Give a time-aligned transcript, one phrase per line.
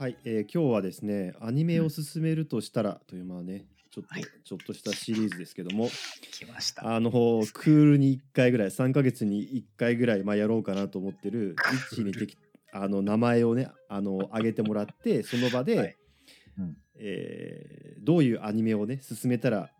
[0.00, 5.90] はい、えー今日はですね、アニメを進めるとしたらという、まあね、ちょっと、はいちょっとしたシリーズですけども、
[6.32, 6.96] 来ました。
[6.96, 11.54] あの、クールに1回ぐらい、3ヶ月に1回ぐらい、まあ、やろうかなと思ってる、
[11.92, 12.38] 一に適
[12.72, 15.96] あの名前をね、あの、挙げてもらって、 その場で、はい
[16.58, 19.70] うんえーどういうアニメをね、進めたら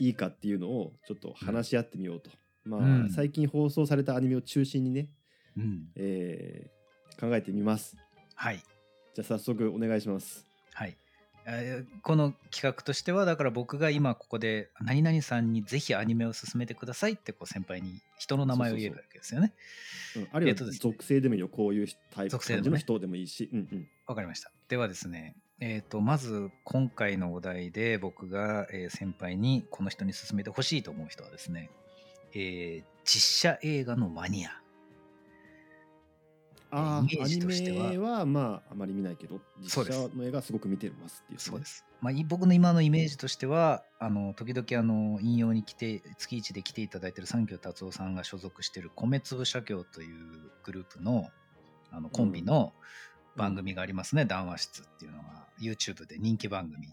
[0.00, 2.32] いいかっていうのを、ちょっと話し合ってみようと。
[2.64, 5.08] まあ、うん最近放送されたアニメを中心にね、
[5.56, 5.92] うん。
[5.94, 7.96] えー考えてみます。
[8.34, 8.60] はい。
[9.18, 10.46] じゃあ早速お願いします。
[10.74, 10.96] はい。
[11.44, 19.54] えーこの企画としてはだから僕が今ここで何々さんにぜひアニメを進めてくださいってこう先輩に人の名前を言えるわけですよね。
[20.16, 22.38] うん、あるいは属性でもいいよ、こういうタイプ
[22.70, 24.52] の人でもいいし、うんうん、わかりました。
[24.68, 31.70] ではですね、えー、とまず今回のお題で僕が、えー先輩にこの人に勧めてほしいと思う人はですね、
[32.34, 34.50] えー実写映画のマニア。
[36.70, 37.90] ああ、イメージアニとしては。
[37.90, 41.66] メはまああまり見ないけど、実写の映画すごく見てますっていう、そうで。
[41.66, 41.84] す。
[42.00, 51.28] まあ、い僕の今のイメージとしては、あの時々あの引用に来て、月一で来ていただいている三京達夫さんが所属している米粒社協というグループの
[51.90, 52.74] あのコンビの
[53.36, 56.88] 番組がありますね、談話室っていうのが、YouTube で人気番組、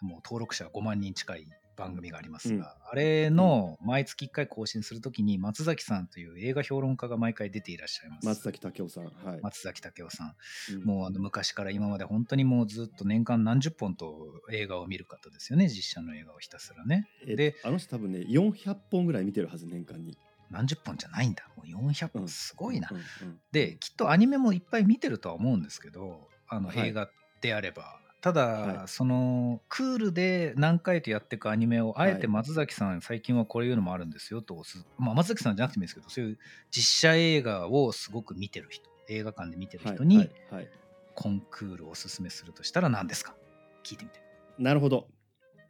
[0.00, 1.46] もう登録者5万人近い
[1.80, 8.26] 番組がありますが、あれの毎月1回更新するときに、松崎さんという映画評論家が毎回出ていらっしゃいます。
[8.26, 9.40] 松崎武夫さん、はい。
[9.40, 10.34] 松崎武夫さん。
[10.74, 17.08] うんもうあの昔から今まで本当にもうずっと年間何十本と映画を見る方ですよね、実写の映画をひたすらね。
[17.26, 20.18] えで、あの人多分ね、400本ぐらい見てるはず、年間に。
[20.50, 22.88] 何十本じゃないんだ、もう400うん本、すごいな。
[22.90, 27.08] うんうんで、きっとアニメもいっぱい見てるとは思うんですけど、あのはい映画
[27.40, 28.00] であれば。
[28.20, 28.88] ただ、はい。
[28.88, 34.62] そのクールで何回とやっていくアニメをあえてはい松崎さん、最近はこういうのもあるんですよと
[34.98, 36.38] まあ、松崎さんじゃなくてもいいですけどそういう
[36.70, 39.94] 実写映画をすごく見てる人映画館で見てるはい。
[39.94, 40.30] 人に、はい。
[40.50, 40.68] はい。
[41.14, 43.34] コンクールをおすすめするとしたら何ですか？
[43.82, 44.20] 聞いてみて。
[44.58, 45.08] なるほど。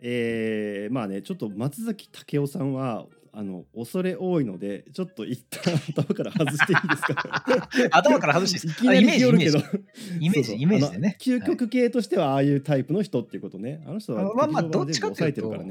[0.01, 7.45] えー、まあね、ちょっと松崎武夫さんは、あの恐れ多いので、ちょっと一旦頭から外していいですか？
[7.93, 9.63] 頭から外していい いきなり来よるけどあ
[10.19, 13.83] イメージイメージでね究極系としてはああいうタイプの人っていうことね。
[13.87, 15.65] あの人はまあまあどっちかっていうと。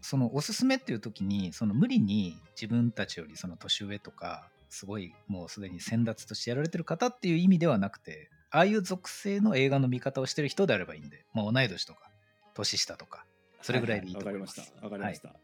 [0.00, 12.10] そのおすすめっていう時にその無理に自分たちよりその年上とかすごいもうすでに先達としてやられてる方っていう意味ではなくてああいう属性の映画の見方をしてる人であればいいんで、まあ、同い年とか
[12.52, 13.24] 年下とか
[13.62, 14.46] それぐらいでいいとわかり思いま。
[14.46, 14.84] ますした。
[14.84, 15.34] わかりました。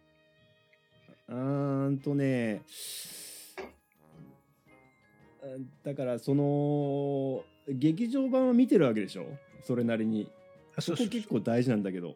[1.30, 2.62] うーんとね、
[5.42, 9.26] うんだからその劇場版は見てるわけでしょ？
[9.62, 10.28] それなりに。
[10.76, 12.14] あそこ結構大事なんだけど、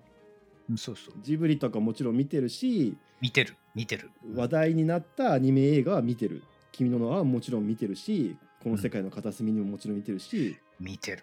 [0.69, 1.14] うんそうそう。
[1.22, 4.10] ジブリとかもちろん見てるし、見てる見てる。
[4.34, 6.42] 話題になったアニメ映画は見てる。
[6.72, 11.22] 君の名はもちろん見てるし、この世界の片隅にももちろん見てるし、見てる。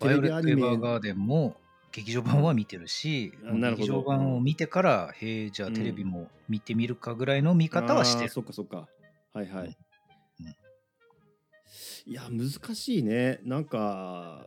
[0.00, 1.56] テレビアニメァーガーデンも
[1.92, 8.26] 劇場版は見てるし、るほど劇場版を見てから、へえ、じゃあテレビも見てみるかぐらいの見方はしてる。
[8.26, 8.88] あーそっかそっか。
[9.32, 9.64] はいはい。
[9.64, 10.54] うんうん
[12.04, 13.40] いや、難しいね。
[13.44, 14.46] なんか、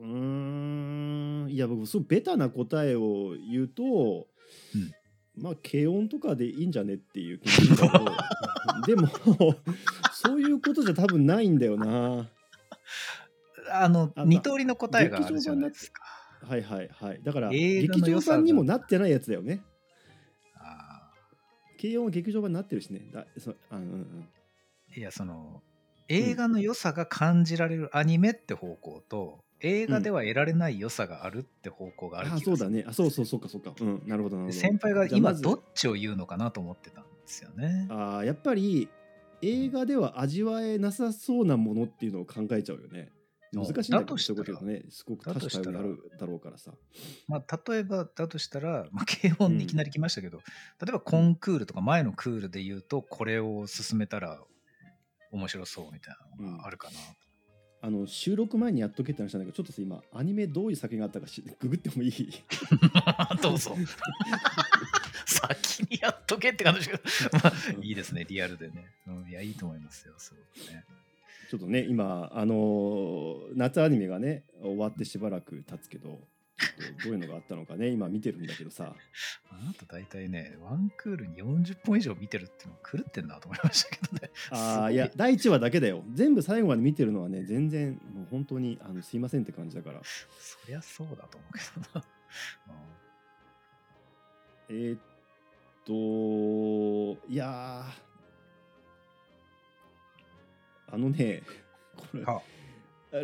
[0.00, 4.28] うーん、いや、僕、すごいベタな答えを言うと、
[4.74, 4.94] うん
[5.36, 8.04] まあ、軽音とかでいいんじゃねっていう気持ちだけど、
[8.86, 9.08] でも、
[10.12, 12.28] そういうことじゃ多分ないんだよな。
[13.70, 16.02] あの、あ二通りの答えがあるじゃないですか。
[16.44, 17.20] はいはいはい。
[17.22, 19.62] だから、劇場版にもなってないやつだよね。
[20.56, 21.10] あ
[21.80, 23.00] 軽音は劇場版になってるしね。
[23.12, 25.62] だそあうんうんーいや、その、
[26.08, 32.56] 映画の良さが感じられるアニメって方向と、映画では得られない良さがあるって方向がある気あがする。
[32.56, 32.84] そうだね。
[32.86, 33.72] あそうそうそうかそうか。
[33.80, 34.60] うん、なるほどなるほど。
[34.60, 37.86] 先輩が今どっちを言うのかなと思ってたんですよね。
[37.90, 38.88] あーやっぱり
[39.42, 43.10] 映画では味わえなさそうなものっていうのを考えちゃうよね。
[43.54, 44.82] 難しいんだとしたね。
[44.90, 46.72] すごく確かにあるだろうからさ。
[47.28, 54.40] まあ、例えばだとしたら、まあ、軽音でいきなり来ましたけど、例えばコンクールとか前のクールで言うとこれを進めたら
[55.32, 56.94] 面白そうみたいなのがあるかな、
[57.82, 62.30] あの収録前にやっとけって話なんだけどちょっとさ今アニメどういう作品があったかし ググってもいい？
[63.42, 63.76] どうぞ。
[65.26, 66.88] 先にやっとけって感じ。
[66.88, 67.52] ですけど、まあ、
[67.82, 70.84] いいですねリアルでね、うん、いやいいと思いますよすごくね
[71.54, 78.96] ちょっとね今あのー夏アニメがね終わってしばらく経つけどどういうのがあったのかね今見てるんだけどさ。
[79.50, 84.30] あなた大体ねワンクールに40本以上見てるっての狂ってんなと思いましたけどね。
[84.50, 84.90] あすごい。
[84.90, 86.02] ーいや第1話だけだよ。
[86.12, 90.00] 全部最後まで見てるのはね全然もう本当にあのすいませんって感じだから。
[90.02, 91.60] そりゃそうだと思うけ
[91.94, 92.06] どな、
[94.70, 95.00] えーっ
[95.86, 95.92] と
[97.30, 98.03] いやー
[100.94, 101.42] あのね
[101.96, 102.40] これうん、あ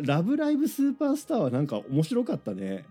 [0.03, 2.85] ラブライブスーパースターはなんか面白かったね。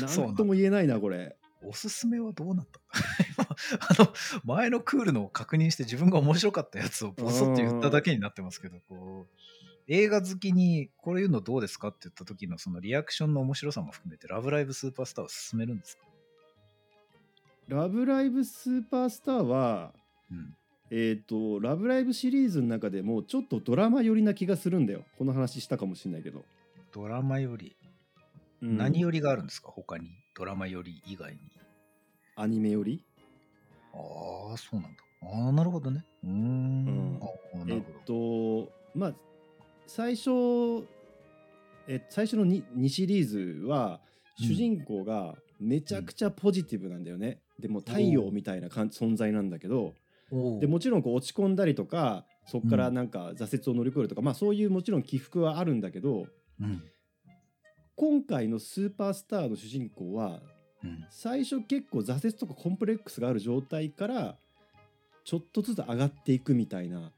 [0.00, 1.36] な んなんとも言えないなこれ。
[1.62, 2.80] おすすめはどうなった？
[4.02, 4.12] あの
[4.44, 9.34] 前のクールのを確認して自分が面白かったやつをボソッと言っただけになってますけどこう
[9.88, 16.04] 映画好きにこういうのどうですかって言った時のそのリアクションの面白さも含めて「ラブライブスーパースター」を進めるんですか、
[17.66, 19.92] ラブライブスーパースターは
[20.30, 20.54] うん、
[20.90, 25.04] えっ、とラブライブシリーズの中でもちょっとドラマ寄りな気がするんだよ。
[25.18, 26.44] この話したかもしれないけど。
[26.92, 27.76] ドラマより、
[28.62, 28.76] うん。
[28.76, 29.70] 何よりがあるんですか？
[29.70, 30.10] 他に。
[30.36, 31.38] ドラマより以外に。
[32.36, 33.04] アニメより？
[33.94, 34.98] ああそうなんだ。
[35.22, 36.04] ああなるほどね。
[36.24, 37.14] うーん。
[37.14, 37.20] ん。
[37.20, 39.14] あーなえるほっとまあ
[39.86, 40.30] 最初
[41.88, 44.00] え最初の 2, 2シリーズは
[44.40, 44.46] うん。
[44.46, 47.40] 主人公がめちゃくちゃポジティブなんだよね。
[47.58, 49.94] でも太陽みたいなかん存在なんだけど
[50.60, 52.94] でもちろんこう落ち込んだりとかそこからうん。
[52.94, 56.26] なんか挫折を乗り越えるとか、まあそういうもちろん起伏はあるんだけど
[56.60, 56.82] うん。
[57.96, 60.40] 今回のスーパースターの主人公は
[60.84, 61.04] うん。
[61.10, 64.36] 最初結構挫折とかコンプレックスがある状態から
[65.24, 67.12] ちょっとずつ上がっていくみたいな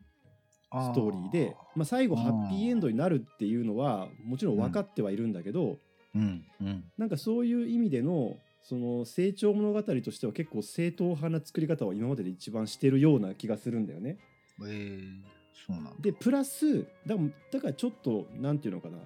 [0.73, 5.79] ストーリーでまあ、最後ハッピーエンドになるっていうのはもちろん分かってはいるんだけど、
[6.15, 6.45] うん。
[6.61, 6.85] うん。
[6.97, 14.19] なんかそういう意味でのその成長物語としては結構正統派な作り方を今までで一番してるような気がするんだよね。
[14.63, 15.11] えー、
[15.55, 17.17] そうなんだでプラスだ
[17.51, 18.99] だからちょっとなんていうのかな、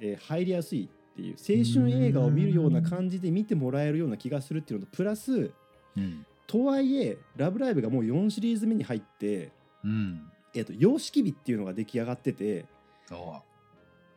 [0.00, 5.50] えー入りやすいっていう青春映画を見るような感じで見てもらえるような気がするっていうのとプラス
[5.96, 9.52] うんとはいえ「ラブライブ!」がもう4シリーズ目に入って、
[9.84, 12.64] うんえー、と様式美っていうのが出来上がってて。
[13.10, 13.42] あ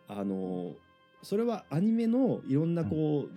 [0.08, 0.76] あの
[1.24, 3.32] それはアニメのいろんなこう、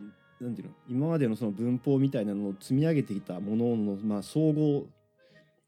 [0.45, 0.75] なんていうの？
[0.89, 4.87] 今までのその文法みたいなのを積み上げてきたものの、まあ、総合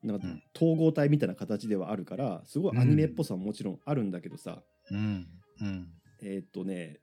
[0.03, 0.43] なんかうん。
[0.55, 5.27] 統合体みたいな形ではあるからすごいアニメっぽさももちろんあるんだけどさ、うん。
[5.61, 5.89] うん。
[6.23, 6.99] えーっとね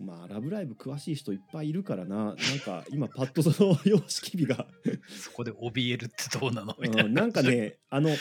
[0.00, 2.16] まあ「ラブライブ!」詳しい人いっぱいいるからな。
[2.16, 4.66] なんか今パッとその様式美が。
[5.06, 6.74] そこで怯えるってどうなの？
[6.80, 8.14] みたいな、うんなんかねあのえ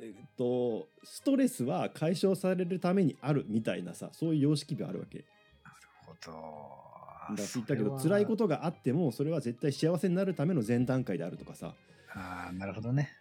[0.00, 5.18] ーっとストレスは解消されるためにあるみたいなさそういう様式美があるわけ。
[5.18, 5.76] なる
[6.06, 6.87] ほど
[7.34, 11.74] だって言ったけど辛いこととがあってもそれは絶対幸せになるための前段階であるとかさ。
[12.14, 13.12] ああなるほどね、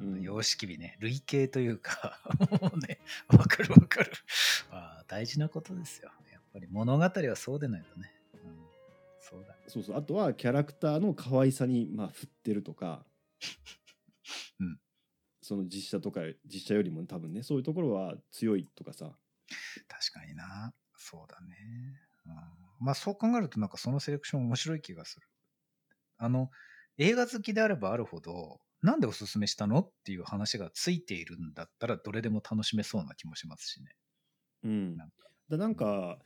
[0.00, 0.14] うん。
[0.14, 0.22] うん。
[0.22, 0.96] 様式美ね。
[1.00, 2.20] 類型というか
[2.60, 2.98] もうね
[3.28, 4.10] わかるわかる。
[4.70, 6.10] あー大事なことですよ。
[6.32, 8.40] やっぱり物語はそうでないとね、うん、
[9.20, 9.56] そうだ。
[9.68, 9.96] そうそう。
[9.96, 13.04] あとはキャラクターの可愛さにまあ振ってるとか、
[14.60, 14.80] うん。
[15.42, 19.16] その実写とか実写よりも多分ねそういうところは強いとかさ。
[19.88, 20.72] 確かにな。
[20.96, 25.26] そうだね、うん、まあそう考えるとなんかそのセレクション面白い気がする。
[26.18, 26.50] あの
[26.98, 33.96] 映画好きであればあるほどなんでおすすめしたのっていう話がついているんだったらどれでも楽しめそうな気もしますしね。
[34.62, 34.96] うん。
[34.96, 35.14] なんか。
[35.48, 36.18] だなんか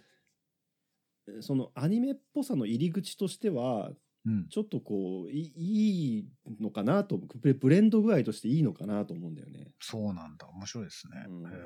[1.40, 3.90] そのアニメっぽさの入り口としては
[4.24, 4.48] うん。
[4.50, 6.24] ちょっとこういいい
[6.60, 9.68] のかなとブブレンド具合としていいのかなと思うんだよね。
[9.80, 10.48] そうなんだ。
[10.48, 11.42] 面白いですね、うん。
[11.42, 11.58] なる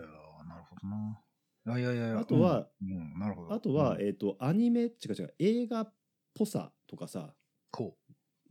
[0.69, 1.21] ほどな
[1.67, 3.53] いやいやいやあとは、うんうんなるほど。
[3.53, 4.03] あとは、うん。
[4.07, 5.95] えっ、とアニメ違う違う映画っ
[6.35, 7.35] ぽさとかさ
[7.71, 7.97] こ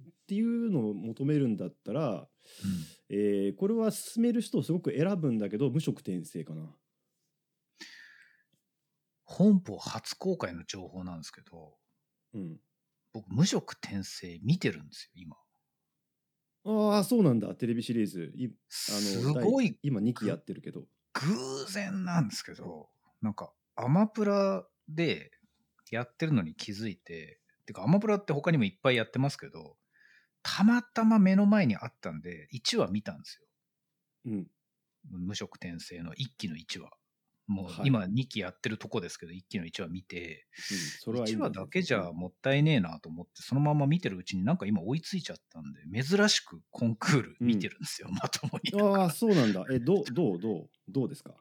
[0.01, 2.27] っていうのを求めるんだったら、う、うん。
[3.09, 6.73] えーこれは進める人をすごく選ぶんだけど無色転生かな。
[9.25, 11.73] 本邦初公開の情報なんですけど
[12.33, 12.57] うん、
[13.13, 15.37] 僕無色転生見てるんですよ今。
[16.63, 17.53] ああそうなんだ。
[17.55, 18.31] テレビシリーズ。
[18.35, 20.83] いあすのごい第今2期やってるけど。
[21.13, 22.87] 偶然なんですけど
[23.21, 25.31] なんかアマプラで
[25.91, 29.77] やってるのに気づいててかアマプラって他にもいっぱいやってますけど
[30.43, 33.47] たまたま目の前にあったんで1話見たんですよ。
[34.25, 34.47] うん、
[35.09, 36.89] 無色転生の1期の1話。
[37.47, 37.87] もうはい。
[37.87, 48.81] 今2期やってるとこですけど1期の1話見てうん、それはいい1ん話だけじゃもったいねえなと思ってそのまま見てるうちになんか今追いついちゃったんで珍しくコンクール見てるんですよ、まともに。
[48.81, 49.65] ああそうなんだ。
[49.71, 51.35] えどうどうどうどうですか？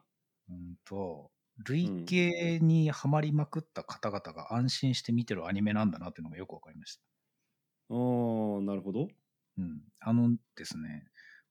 [0.49, 1.31] うんと
[1.65, 7.01] 累計にはまりまくった方々が安心して見てるアニメなんだなっていうのがよくわかりました。
[7.89, 9.07] ああなるほど。
[9.57, 11.05] うん、あのですね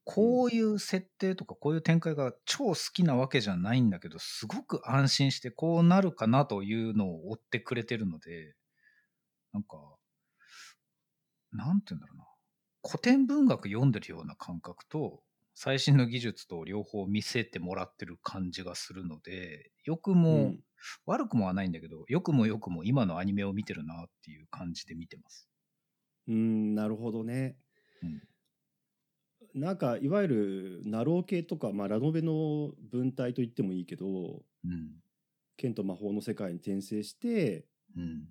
[0.05, 8.55] こういう設定とかこういう展開が超好きなわけじゃないんだけどすごく安心してこうなるかなというのを追ってくれてるので
[9.52, 9.76] なんか
[11.52, 12.25] なんて言うんだろうな
[12.88, 15.21] 古典文学読んでるような感覚と
[15.62, 20.61] 最新の技術と両方見せてもらってる感じがするので良くも、うん
[21.05, 25.47] 悪くもはないんだけど良くも良くも今のアニメを見てるなっていう感じで見てます。
[26.26, 27.59] うんなるほどね。
[28.02, 28.23] うん
[29.52, 34.07] なんかいわゆるナロー系とか、まあ、ラノベの文体と言ってもいいけど
[34.64, 35.02] うん。
[35.59, 38.29] 剣と魔法の世界に転生してうん。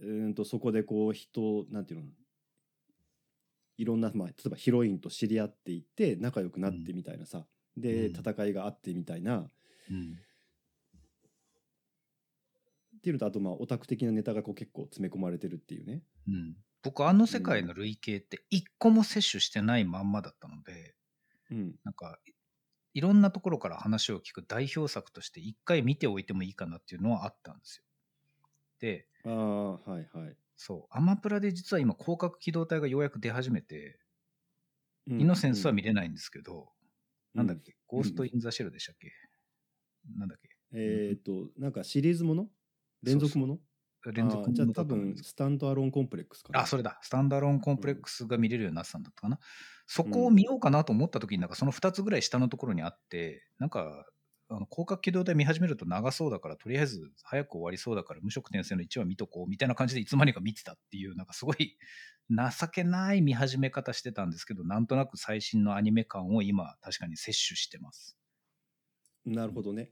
[0.00, 2.06] うーんとそこでこう人なんていうの
[3.78, 9.50] いろんな、まあ、例えばヒロインと知り合っていって仲良くなってみたいなさ、でうん戦いがあってみたいな、っ
[9.90, 10.18] うん。
[13.02, 16.02] ていうのとあとまあオタク的なネタがこう結構詰め込まれてるっていうね。
[16.28, 16.56] うん。
[16.82, 20.94] 僕、あの世界の類型って一個も摂取してないまんまだったので、
[21.50, 22.18] うん、なんか、
[22.94, 27.84] いろんなところから話を聞く代表作として一回見ておいてもいいかなっていうのはあったんですよ。
[28.80, 30.36] で、ああはいはい。
[30.64, 33.98] そう、アマプラで実は今、広角機動隊がようやく出始めて、
[35.06, 35.18] うん。
[35.18, 36.72] イノセンスは見れないんですけど、
[37.34, 37.42] うん。
[37.42, 39.12] なんだっけ、ゴースト・イン・ザ・シェルでしたっけ、
[40.16, 40.48] なんだっけ？
[40.72, 42.48] えっ、となんかシリーズもの？
[43.02, 43.58] 連続もの？
[44.12, 46.60] 連続あーじゃあ多分スタンドアローンコンプレックスかな。
[46.60, 46.98] あ、それだ。
[47.02, 49.38] スタンダーローンコンプレックスが見れるようになってたんだったかな。
[49.86, 54.06] そこを見ようかなと思った時に、なんかその2つぐらい下のところにあって、なんか、
[54.54, 61.76] あの広角機動隊見始めると長そうだから、とりあえず早く終わりそうだから、無色転生の1話見とこうみたいな感じでいつまにか見てたっていう、なんかすごい
[62.30, 68.16] 情けない見始め方してたんですけど、なんとなく最新のアニメ感を今、確かに摂取してます。
[69.24, 69.90] なるほどね。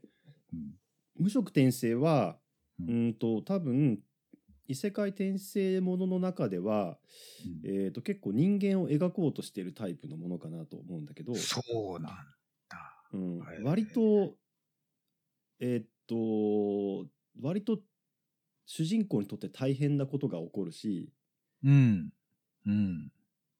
[0.53, 0.75] うん
[1.17, 2.37] 無色転生は
[2.79, 3.99] ううんんと多分
[4.67, 6.97] 異世界転生ものの中では、
[7.65, 11.61] うんえー、と結構人間を描こうとしているタイプのものかなと思うんだけど、そ
[11.97, 12.01] うなん
[12.69, 13.03] だ。
[13.13, 14.35] うんはい割と
[15.61, 17.07] えっ、と
[17.41, 17.79] 割と
[18.65, 21.09] 主人公にとって大変なことが起こるし
[21.63, 22.09] うん。
[22.65, 23.11] うん。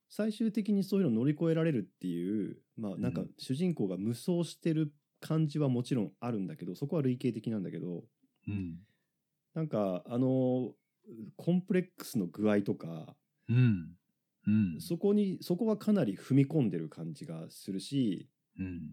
[0.10, 4.92] 最終的にそういうのを乗り越えられるっていうまあなんかうん主人公が無双してる
[5.22, 8.04] 感じはもちろんあるんだけどそこは類型的なんだけど
[8.48, 8.80] うん。
[9.54, 10.74] なんかあの
[11.38, 13.16] コンプレックスの具合とか
[13.48, 13.96] うん。
[14.48, 14.82] うん。
[14.82, 18.28] そこにそこはかなり踏み込んでる感じがするし
[18.60, 18.92] うん。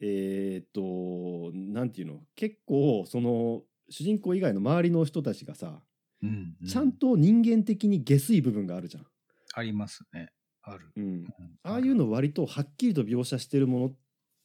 [0.00, 5.80] えーっとなんていうの結構その主人公以外の周りの人たちがさ、
[6.22, 6.56] うん。
[6.66, 9.06] ちゃんと人間的に下水部分があるじゃん。
[9.54, 10.30] ありますね。
[10.62, 10.90] ある。
[10.96, 11.26] うん、うん
[11.62, 13.94] ああいうの割とはっきりと描写してるものっ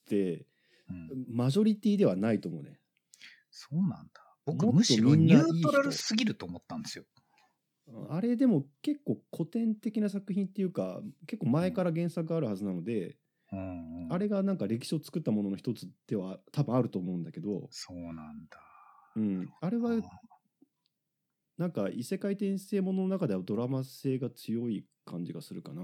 [0.07, 0.45] て
[0.89, 2.79] うんマジョリティではないと思うね。
[3.49, 4.21] そうなんだ。
[4.45, 7.05] 僕むしろニュートラルすぎると思ったんですよ。
[8.09, 13.17] あれでも結構古典的な作品っていうか結構前から原作あるはずなので、
[13.51, 18.59] うんうんあれがなんか歴史を作ったものの一つでは多分あると思うんだけど、そうなんだ。
[19.15, 19.95] うん、あれはあ
[21.57, 25.83] なんか異世界転生ものの中ではドラマ性が強い感じがするかな。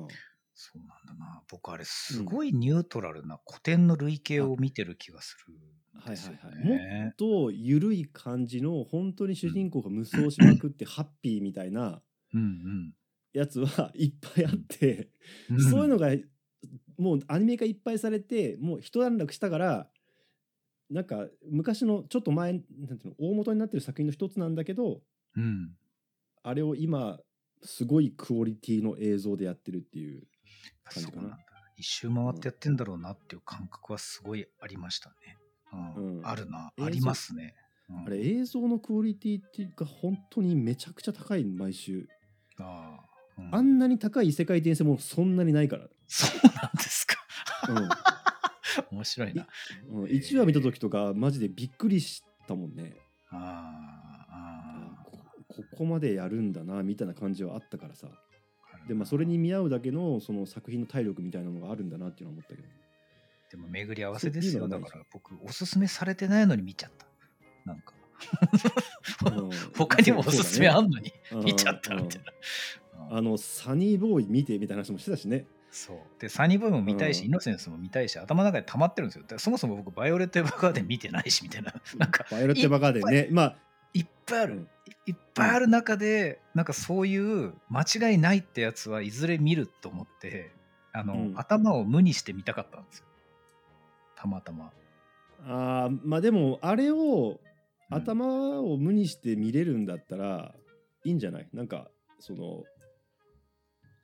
[0.55, 1.43] そうなんだな。
[1.51, 5.53] 僕あれすごいニュートラルな古典の類型を見てる気がする。
[5.93, 12.01] はいはいはいと緩い感じの本当に主人公が無双しまくってハッピーみたいな
[12.33, 12.93] うん
[13.33, 15.12] やつは いっぱいあって、
[15.50, 15.62] うん。
[15.62, 16.09] そういうのが
[16.98, 19.88] もうアニメ化いっぱいされてもう一段落したから
[20.89, 22.62] なんか昔のちょっと前なん
[22.98, 25.01] ていうの大元になってる作品の一つなんだけど
[25.36, 25.72] うん。
[26.44, 27.20] あれを今
[27.62, 30.24] すごいクオリティの映像でやってるっていう
[30.86, 31.38] 感じかなな。
[31.75, 35.16] 一周回ってやってんだろうなっていう感覚はすごいありましたね。
[35.74, 36.72] うんうんあるな。
[36.80, 37.54] ありますね。
[37.89, 42.06] うんあれ映像のクオリティっていうか本当にめちゃくちゃ高い毎週
[42.60, 47.16] ああうんあんなに高い異世界転生もそんなにないから、そうなんですか。
[48.92, 49.48] 面白いな。
[49.90, 52.96] うんうん、1話見た時とかマジでびっくりしたもんね。
[53.30, 58.08] ああこここまでやるんだなみたいな感じはあったからさ。
[58.88, 62.68] でまあそれに見合うだけのその作品の体力みたいなのがあるんだなっていうのは思ったけど。
[63.50, 64.68] でも巡り合わせですよ。
[64.68, 67.08] だから僕、おすすめされてないのに見ちゃった。
[67.66, 67.94] なんか。
[69.32, 69.50] うん。
[69.78, 72.34] 他にもおすすめあんのに見ちゃったみたいな。
[73.10, 73.18] うん。
[73.18, 75.46] あのサニーボーイ見てみたいな話もしてたしね
[75.77, 75.98] そう。
[76.19, 79.25] で、サニーボーイも見たいし、うんイノセンスも見たいし、頭の中で溜まってるんですよ。
[79.27, 81.74] でそもそも僕、バイオレット・エヴァーガーデン見てないし、みたいな。
[81.98, 83.55] なんか、バイオレットバカでねまあ
[83.93, 84.53] いっぱいある。
[84.53, 84.69] うん
[85.05, 90.51] いいっぱいある中で、なんかそういう間違いないってやつはいずれ見ると思って、
[90.93, 93.05] あの、うん頭を無にして見たかったんですよ。
[94.15, 94.72] たまたま。
[95.46, 97.39] あーまあでもあれを
[97.91, 100.53] うん頭を無にして見れるんだったら
[101.05, 101.48] いいんじゃない？
[101.53, 102.63] なんかその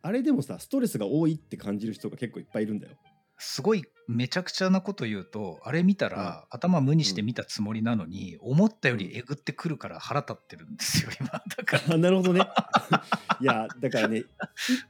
[0.03, 2.93] あれでもさストレスが多いって感じる人が結構いっぱいいるんだよ。
[3.39, 11.95] すごいめちゃくちゃなこと言うとあれ見たら頭無にして見たつもりなのに、思ったよりえぐってくるから腹立ってるんですよ今だから。
[11.95, 12.41] あ なるほどね。
[13.39, 14.25] いやだからねイッ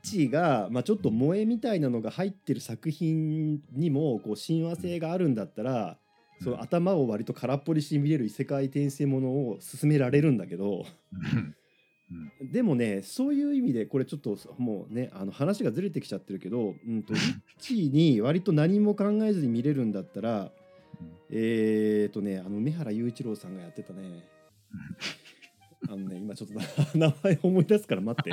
[0.03, 5.99] チが、まあ、ちょっと萌えみたいなのが入ってる作品にもこう親和性があるんだったら、
[6.43, 10.85] その頭を割と空っぽにして見れる異世界転生ものを勧められるんだけど。
[11.11, 11.55] うん
[12.11, 12.51] うん。
[12.51, 20.51] でもねそういう意味でこれちょっともうねあの話がずれてきちゃってるけど、うん、とリッチーに割と何も考えずに見れるんだったら
[21.29, 24.23] えーとねあの梅原雄一郎さんがやってたね。
[25.89, 26.63] あのね今ちょっとな
[27.09, 28.31] 名前思い出すから待って。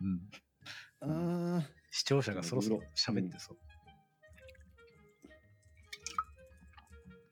[0.00, 0.20] うん。
[1.02, 1.58] うん。
[1.58, 1.78] あー。
[1.90, 3.58] 視聴者がそろそろ喋ってそう。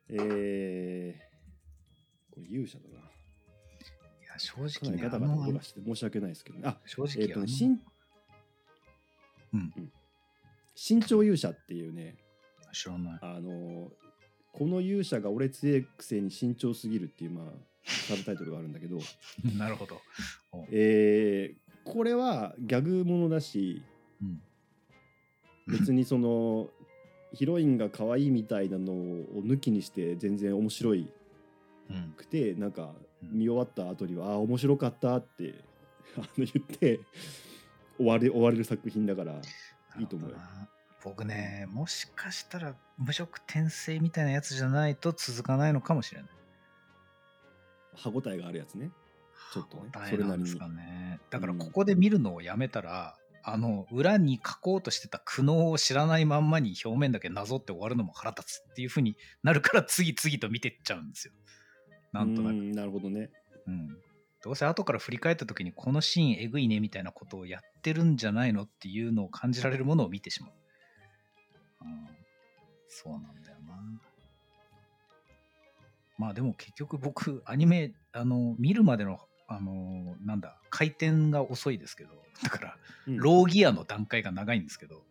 [0.08, 3.05] えー、これ勇者だな。
[4.38, 6.64] 正かな直ね、りガタガタ音がして申し訳ないですけどね。
[6.66, 7.80] あ、正直、えっ、とね、あの新、
[9.54, 9.92] うん。
[10.74, 12.16] 新潮勇者っていうね、
[12.72, 13.18] 知らない。
[13.22, 13.88] あのー
[14.52, 17.44] この勇者が俺強いくせに慎重すぎるっていう、まあ、
[17.84, 18.98] サブタイトルがあるんだけど、
[19.58, 20.00] なるほど。
[20.50, 23.82] おえーこれはギャグものだし、
[24.20, 24.42] うん。
[25.68, 26.70] 別にその、
[27.32, 28.96] ヒロインが可愛いみたいなのを
[29.44, 31.08] 抜きにして全然面白い
[31.90, 32.12] うん。
[32.16, 35.54] くてなんかうん見終わった後には「ああ面白かった」って
[36.16, 37.00] あの言って
[37.96, 39.32] 終われ終われる作品だから
[39.98, 40.34] いいと思う
[41.06, 46.30] 僕ね、もしかしたら無色転生みたいなやつじゃないと続かないのかもしれない。
[47.94, 48.90] 歯応えがあるやつね
[49.52, 51.20] ちょっとねそれなりにえなんですかね。
[51.30, 61.34] だからうんここで見るのをやめたら、あの裏に書こうとしてた苦悩を知らないまんまに表面だけなぞって終わるのも腹立つっていう風になるから次々と見てっちゃうんですよ。
[62.18, 62.56] なんとなく。
[62.56, 63.30] うなるほどね
[63.66, 63.98] うん、
[64.42, 70.52] どうせ後から振り返った時にこのシーンえぐいねみたいなことをやってるんじゃないのっていうのを感じられるものを見てしまう。
[71.82, 72.08] うん、
[72.88, 74.00] そうなんだよな。
[76.18, 82.10] まあでも結局僕アニメあの見るまでのあのなんだ回転が遅いですけど
[82.42, 85.02] だからうんローギアの段階が長いんですけど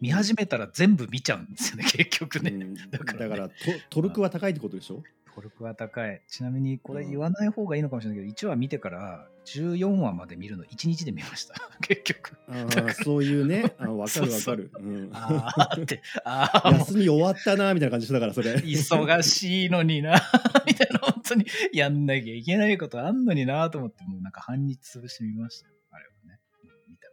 [0.00, 2.50] 見始めたら全部見ちゃうんですよね結局ね。
[2.50, 3.54] うんだかねだかららト
[3.90, 5.02] トルクは高いってことでしょ？
[5.34, 6.22] トルクは高い。
[6.28, 11.54] ちなみにこれ言わない方がいいのかもしれないけど、1話見てから14話まで見るの1日で見ました。
[11.82, 12.36] 結局。
[12.48, 20.22] ああそういうねあわかるわそうかるうんああって、ああ、休み終わったなみたいな感じだからそれ忙しいのにな、
[20.66, 25.74] みたいな、本当にやんなきゃいけないことあんのになと思って、もうなんか半日潰してみましたよ。
[25.90, 26.40] あれはね。
[26.62, 27.08] うん見た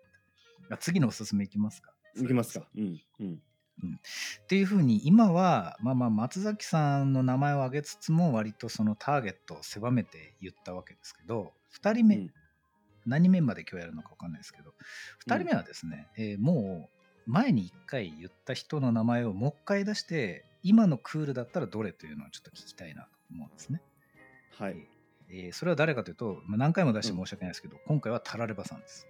[0.62, 0.76] 見た。
[0.76, 1.94] あ次のおすすめいきますか。
[2.16, 3.42] いきますかうんうん
[3.88, 12.32] っていうふうに今は、まあ、まあ松崎さんの名前を挙げつつも割とそのターゲットを狭めて言ったわけですけど2人目、うん。
[13.06, 14.74] 何人目まで今日やるのか分かんないですけど
[15.28, 23.82] 2人目はですね、えーもう前に1回言った人の名前をもう一回出して今のクールだったらどれというのをちょっと聞きたいなと思うんですね。
[24.58, 24.88] はい。
[25.30, 29.08] えーそれは誰かというと、まあ、何回も出して申し訳ないですけど、今回はタラレバさんです。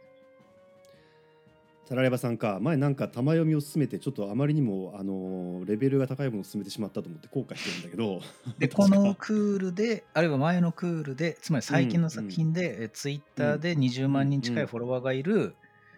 [1.92, 8.22] タラレバさんか前なんか玉読みを進めてちょっとあまりにもあのーレベルが高いものを進めてしまったと思って後悔してるんだけど。
[8.60, 15.54] でこのクールであるいは前のクールでつまり最近の作品で、えツイッターで20万人近いフォロワーがいる、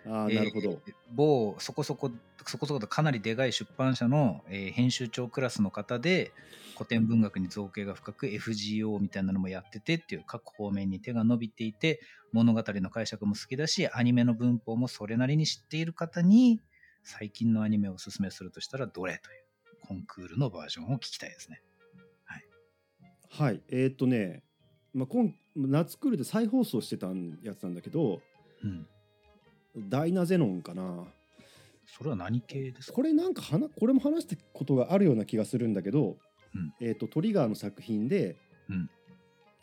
[0.07, 2.09] ああなるほど、えー某そこそこ
[2.45, 6.31] そこそことかなりでかい出版社の、えー編集長クラスの方で
[6.75, 12.01] 古典文学に造形が深く FGO みたいなのもやっててっていう各方面に手が伸びていて
[12.31, 16.59] 物語の解釈も好きだしアニメの文法もそれなりに知っている方に
[17.03, 21.61] 最近のアニメをおすすめするとしたらどれというコンクールのバージョンを聞きたいですね。
[23.29, 23.61] はい。
[23.69, 24.43] えーっとね、
[24.93, 27.07] まあ、今夏クールで再放送してた
[27.43, 28.21] やつなんだけど
[28.63, 28.87] うん、
[29.89, 31.05] ダイナゼノンかな
[31.85, 32.93] それは何系ですか？
[32.93, 36.17] これなんか話これも話したことがあるような気がするんだけど、
[36.55, 36.73] うん。
[36.79, 38.37] えーっとトリガーの作品で、
[38.69, 38.89] うん。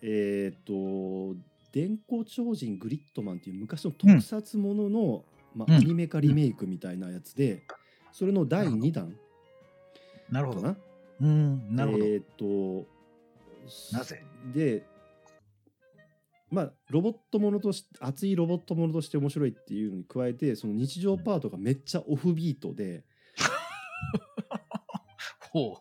[0.02, 1.40] えーっと
[1.72, 5.76] 電光超人グリッドマンっていう昔の特撮ものの、まあ、うん。
[5.76, 7.62] アニメ化リメイクみたいなやつで、
[8.12, 9.14] それの第2弾
[10.30, 10.62] なるほど。
[10.62, 10.76] かな？
[11.20, 12.04] うん、なるほど。
[12.04, 12.86] えーっと
[13.96, 14.24] なぜ？
[14.54, 14.84] で
[16.50, 23.04] まあロボットものとして熱いロボットものとして面白いっていうのに加えてその日常パートがめっちゃオフビートで、
[25.52, 25.78] ほ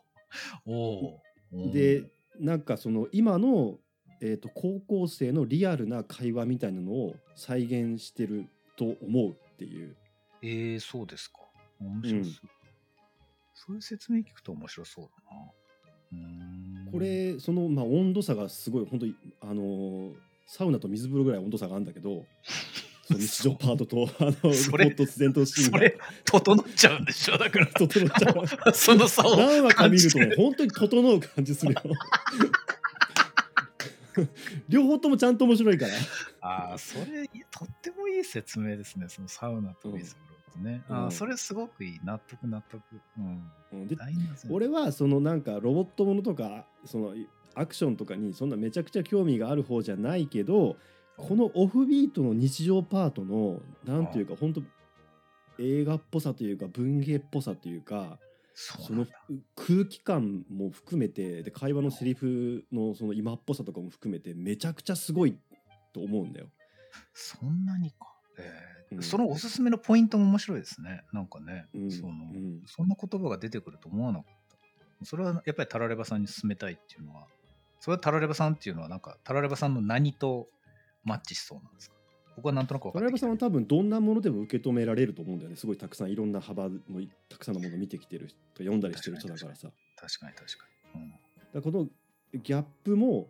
[0.65, 0.71] う。
[0.71, 1.71] おお。
[1.71, 2.05] で
[2.39, 3.79] なんかその今の、
[4.21, 9.95] えー、と高校生のリアルな会話みたいなのを再現してると思うっていう
[10.41, 11.39] えー、そうですか。
[11.79, 12.33] 面白そう。
[13.53, 15.51] そういう説明聞くと面白そうだな。
[16.91, 20.13] こ、れその、まあ、温度差がすごい本当にあのー
[20.51, 22.25] サウナと水風呂ぐらい温度差があるんだけど
[23.11, 27.37] 日常パートとあのそれ突然とシーンがそれ、整っちゃうんでしょ？
[27.37, 27.65] だから。
[27.67, 31.81] 整っちゃう その差を何話か見ると本当に整う感じするよ
[34.67, 35.93] 両方ともちゃんと面白いから
[36.41, 39.07] ああ、それ、とってもいい説明ですね。
[39.09, 40.83] そのサウナと水風呂ってね。
[40.89, 41.99] ああ、うんそれすごくいい。
[42.03, 42.81] 納得、納得。
[43.17, 43.51] うん。
[43.73, 43.95] うんで
[44.49, 47.13] 俺はそのなんかロボットものとかその
[47.55, 50.77] アクションとかにそんなめちゃくちゃ興味がある方じゃないけど
[51.17, 54.61] このオフビートの日常パートのなんていうか本当
[55.59, 58.17] 映画っぽさというか文芸っぽさというか
[58.53, 59.05] その。
[59.55, 65.37] 空気感も含めてで会話のセリフのその今っぽさとかも含めてめちゃくちゃすごい
[65.93, 66.47] と思うんだよ。
[67.13, 68.15] そんなにか。
[68.37, 71.03] えーうんそのおすすめのポイントも面白いですね。
[71.13, 74.33] なんかね、うんそのうんそんな言葉が出てくると思わなかっ
[74.99, 75.05] た。
[75.05, 77.27] それはやっぱりタラレバさんに勧めたいっていうのは、
[77.79, 80.49] それはタラレバさんっていうのは、なんかタラレバさんの何と
[81.03, 81.95] マッチしそうなんですか？
[82.35, 86.79] 僕はなんとなく分かトライバさんは多分どんなものでも受け止められると思うんだよねすごいたくさんいろんな幅の
[87.27, 90.65] たくさんのものを見てきてる人読んだりしてる人だからさ確かに確か
[90.95, 91.11] に。
[91.53, 91.87] らこの
[92.41, 93.29] ギャップも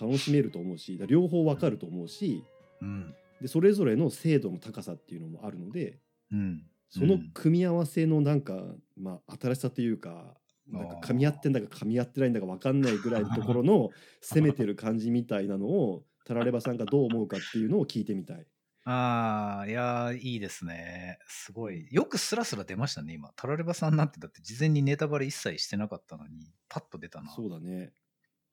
[0.00, 2.42] 楽しめると思うし両方わかると思うし
[2.82, 3.14] うん。
[3.40, 6.00] でそれぞれの精度の高さっていうのもあるので
[6.32, 6.38] うん。
[6.38, 6.62] うん。
[6.90, 8.60] そのうん組み合わせのなんか、
[8.96, 10.34] まあ、新しさというか
[10.68, 18.46] なんか噛み合ってんだか噛み合ってないんだか分かんないぐらいのところの 攻めてる感じみたいなのをタラレバさんがどう思うかっていうのを聞いてみたい。
[18.84, 21.18] ああ、いやー、いいですね。
[21.26, 21.88] すごい。
[21.90, 23.32] よくスラスラ出ましたね、今。
[23.34, 27.32] タラレバさんなんて、だって事前にネタバレ一切してなかったのに、パッと出たな。
[27.32, 27.92] そうだね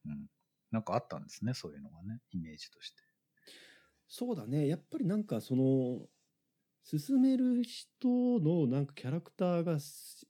[0.06, 0.28] うん。
[0.72, 3.04] なんかあったんですね、そういうのがね、イメージとして。
[4.16, 6.08] そうだねやっぱりなんかその
[6.84, 8.08] 進める人
[8.40, 9.82] のなんかキャラクターがやっ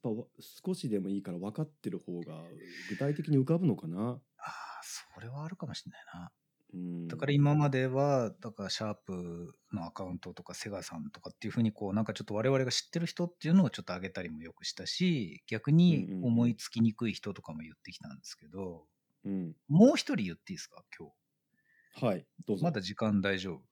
[0.02, 2.42] ぱ少しでもいいから分かってる方が
[2.90, 4.20] 具体的に浮かぶのかな？
[4.38, 6.32] ああ、それはあるかもしれないな。
[6.74, 18.86] うん、だから今までは、だからシャープのアカウントとかセガさんとかっていうふうにこう、なんかちょっと我々が知ってる人っていうのをちょっと上げたりもよくしたし、逆に思いつきにくい人とかも言ってきたんですけど、
[19.24, 21.10] うん、もう一人言っていいですか、今
[22.00, 22.60] はいどう日。
[22.60, 22.64] ぞ。
[22.64, 23.62] まだ時間大丈夫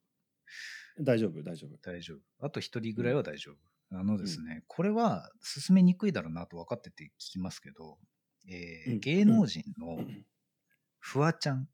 [1.00, 1.76] 大丈夫大丈夫。
[1.78, 2.18] 大丈夫。
[2.46, 3.56] あと一人ぐらいは大丈夫。
[3.94, 7.98] あのですね、これは進めにくいだろうなと分かってて聞きますけど、
[8.48, 10.04] えーうん芸能人の
[10.98, 11.68] フワちゃん、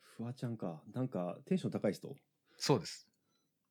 [0.00, 2.14] フワちゃんかなんかテンション高い人？
[2.56, 3.08] そうです。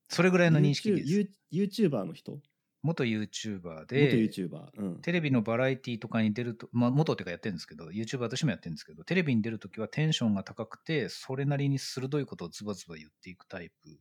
[0.09, 1.29] それぐらいの認識です。
[1.51, 2.39] YouTube YouTuber の人？
[2.83, 4.69] 元 YouTuber 元で、YouTuber。
[4.77, 5.01] うん。
[5.01, 13.99] テレビのバラエティとかに出ると、まあ、元っていうかやってるんですけど、YouTuber としてもやってるんですけど、テレビに出るときはテンションが高くて、それなりに鋭いことをズバズバ言っていくタイプ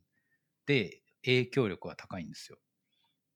[0.65, 2.57] で、影響力は高いんですよ。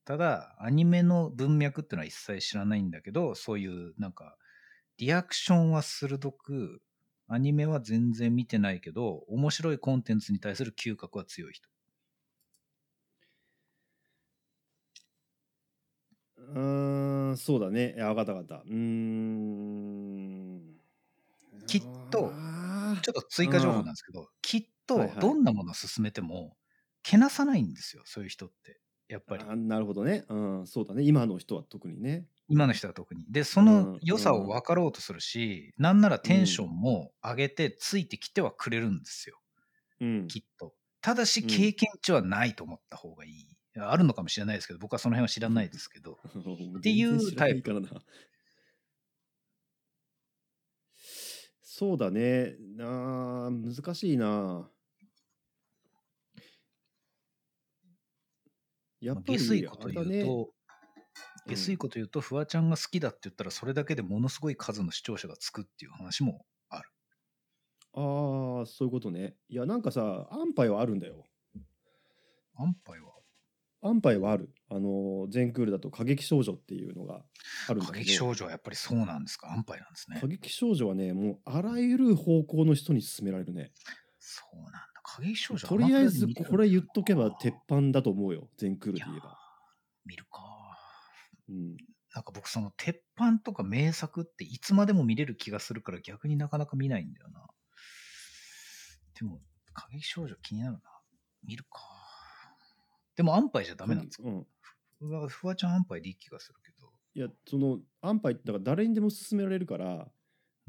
[0.06, 4.38] ただ、アニメの文脈っていうのは一切知らないんだけど、そういうなんか、
[4.98, 6.82] リアクションは鋭く、
[7.28, 11.70] アニメは全然見てないけど、面白いコンテンツに対する嗅覚は強い人。
[16.54, 17.94] うーん、そうだね。
[17.96, 18.64] いや、わかったわかった。
[18.64, 20.76] うーん。
[21.68, 22.42] きっと
[23.02, 26.58] ちょっと追加情報なんですけど、きっとどんなものを進めても、
[27.04, 28.82] けなさないんですよ、そういう人って。
[29.10, 29.44] やっぱり。
[29.48, 30.26] あなるほどね。
[30.30, 31.04] うん、そうだね。
[31.04, 32.28] 今の人は特にね。
[32.48, 33.26] 今の人は特に。
[33.30, 39.42] で、そうんの良さを分かろうとするし、なんならテンションも上げてついてきてはくれるんですよ、
[40.00, 40.30] うん。
[40.30, 40.76] きっと。
[41.02, 43.55] ただし、うん経験値はないと思った方がいい。
[43.78, 46.18] あるのかもしれないですけど、僕はその辺は知らないですけど。
[46.78, 47.90] っていうタイプからな。
[51.62, 52.56] そうだね。
[52.78, 54.72] なあ難しいな。
[59.02, 60.54] やっぱり下水こと言うと、
[61.48, 66.90] 下水こと言うと、フワちゃんが好きだって言ったら、それだけでものすごい数の視聴者がつくっていう話もある。
[67.94, 69.36] ああ、そういうことね。
[69.50, 71.26] いや、なんかさ、安牌はあるんだよ。
[72.58, 73.15] 安牌は？
[73.88, 74.54] 安牌はある。
[74.70, 77.22] あの、全クールだと過激少女っていうのが
[77.68, 78.06] あるんだ過けど。
[78.06, 79.52] 激少女はやっぱりそうなんですか？
[79.52, 80.28] 安牌なんですね過。
[80.28, 83.72] 激少女はね、もうあらゆる方向の人に勧められるね。
[84.20, 84.82] そうなんだ。
[85.04, 88.50] 過激少女とりあえずこれ言っとけば鉄板だと思うよ。
[88.58, 89.38] 全クールで言えば。
[90.06, 90.42] 見るか。
[91.48, 91.78] うん。
[92.14, 97.46] なんか僕その鉄板とか名作っていつまでも見れる気がするから逆になかなか見ないんだよな。
[99.20, 99.42] でも、
[99.74, 100.80] 過激少女気になるな。
[101.44, 101.80] 見るか。
[103.16, 104.28] でも安牌じゃダメなんですか？
[104.28, 104.46] うん。
[105.28, 106.92] フワちゃん安牌でいい気がするけど。
[107.14, 110.12] いや、その安牌、だから誰にでも勧められるから、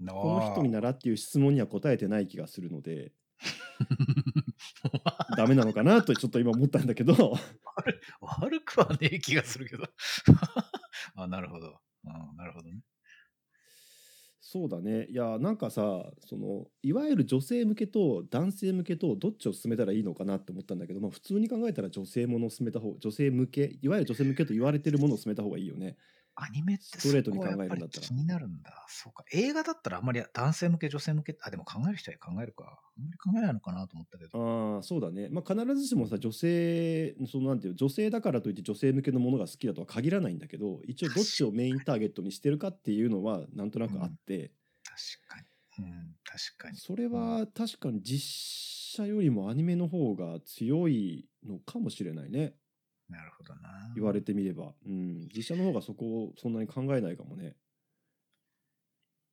[0.07, 3.13] この人になならっていう質問には答えてない気がするので、
[5.37, 7.35] ダメなのかなとちょっと今思ったんだけど、
[8.41, 9.85] 悪くはねえ気がするけど。
[11.17, 11.81] あ、なるほど。
[12.05, 12.81] うん、なるほどね。
[14.57, 15.05] そうだね。
[15.11, 25.97] いや、なんかさ、その、いわゆる女性向けと男性向けとどっちを進めたらいいのかなって思ったんだけど、まあ普通に考えたら女性ものを進めた方、女性向け、いわゆる女性向けと言われてるものを進めた方がいいよね。
[26.39, 28.85] アニメってストレートに考えるんだったら気になるんだ。
[28.89, 29.25] そうか。
[29.33, 32.83] 映画だったらあんまり男性向け、女性向け、あ、でも考える人は考えるか。
[32.97, 34.77] あんまり考えないのかなと思ったけど。
[34.77, 35.31] ああ、そうだね。
[35.31, 44.53] まあ必ずしもさ、女性、そのなんていう、女性だからといって女性向けのものが好きだとは限らないんだけど、一応どっちをメインターゲットにしてるかっていうのはなんとなくあって、
[44.85, 45.47] 確かに。
[45.79, 46.77] うん、確かに。
[46.77, 48.21] それは確かに実
[48.97, 52.55] 写よりもアニメの方が強いのかもしれないね
[53.09, 53.93] なるほどな。
[53.95, 57.57] 言われてみれば、うん、実写の方がそこをそんなに考えないかもね。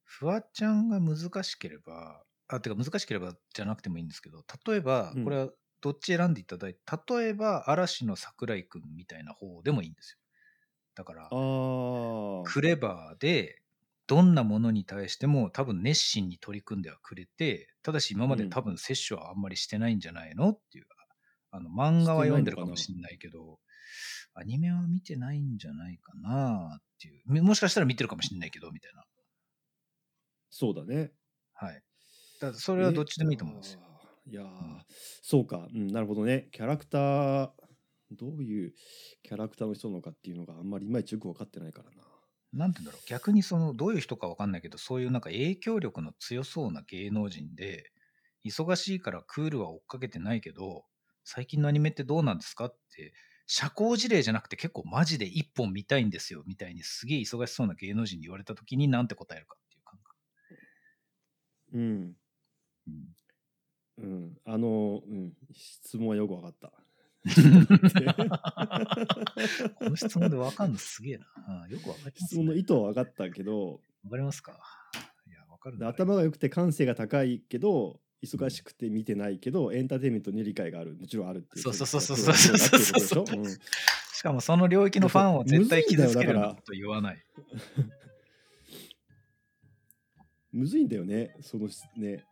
[0.03, 5.49] フワちゃんが難しければ、あ、てか難しければじゃなくてもいいんですけど、例えばうん、これは
[5.81, 10.19] どっち選んでいただいて、例えば嵐の桜井くんみたいな方でもいいんですよ。
[10.95, 11.29] だから
[12.45, 13.59] クレバーで、
[14.05, 18.49] どんなものに対しても多分熱心に取り組んではくれて、ただし今までうん。
[18.49, 20.85] 多分摂取はあんまりしてないんじゃないのっていう、
[21.51, 23.59] あの漫画は読んでるかもしれないけど、
[24.33, 29.03] アニメは見てないんじゃないかなっていう、もしかしたら見てるかもしれないけど、みたいな。
[30.49, 31.11] そうだね
[31.53, 31.81] はい。
[32.39, 33.79] だそれはどっちでもいいと思うんですよ。
[33.85, 33.93] えー
[34.25, 34.45] いやー、
[35.21, 37.49] そうか、うん、なるほどねキャラクター
[38.11, 38.73] どういう
[39.21, 42.03] キャラクターの人なのかっていうのがあんまりいまいちよく分かってないからな
[42.53, 43.09] なんて言うんだろう。
[43.09, 47.89] 逆にその、どういう人かわかんないけど、そういうなんか影響力の強そうな芸能人で、
[48.45, 50.85] 忙しいからクールは追っかけてないけど、
[51.23, 53.13] 最近のアニメってどうなんですかって、
[53.45, 60.15] 社交辞令じゃなくて結構マジで一本見たいんですよ、みたいにすげえ忙しそうな芸能人に言われた時になんて答えるかっていう感覚。
[61.73, 62.15] うん。
[62.87, 63.15] うん。
[63.97, 64.37] うん。
[64.45, 65.33] あのうん。
[65.53, 66.71] 質問はよく分かった。
[69.79, 71.25] この質問でわかんのすげえな。
[71.63, 74.59] うんよくわかります、質問の意図は分かったけどわかりますか？
[75.27, 83.45] いや、わかる頭が良くて感性が高いけど忙しくて見てないけどエンターテインメントに理解があるもちろんあるっていうそうそうそうそうそうそうそうそうそう
[84.13, 87.23] しかもその領域のファンを絶対傷つけるようなむずいだからこと言わない。
[90.53, 92.23] むずいんだよねそのね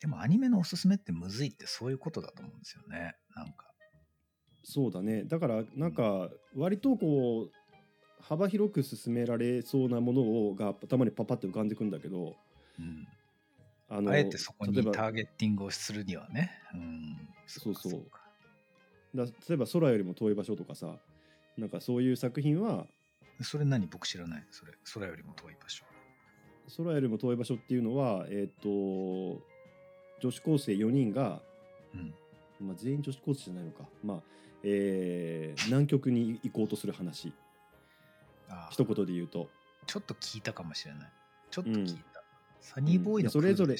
[0.00, 3.14] でもアニメのおすすめってむずいってそういうことだと思うんですよね。
[3.34, 3.70] なんか。
[4.62, 7.50] そうだねだからなんか割とこう
[8.22, 12.34] 幅広く進められそうなものをが頭にパパって浮かんでくんだけど
[12.78, 13.06] うん、
[13.88, 16.50] あのあえてそこにターゲッティングをするにはね。
[16.74, 18.02] うん、そうそう
[19.14, 20.96] だ例えば空よりも遠い場所とかさ
[21.56, 22.86] なんかそういう作品は
[23.42, 24.46] それ何僕知らない？
[24.50, 25.84] それ、空よりも遠い場所。
[26.76, 28.68] 空よりも遠い場所っていうのはえっ、と
[30.20, 31.40] 女子高生4人が、
[31.94, 32.14] うん。
[32.60, 34.22] まあ、全員女子高生じゃないのかまあ
[34.62, 37.32] えー南極に行こうとする話
[38.48, 39.48] あ一言で言うと
[39.86, 41.12] ちょっと聞いたかもしれない。
[41.50, 42.13] ちょっとうん聞いた。
[42.64, 43.76] サニーボーイのうんそれぞれ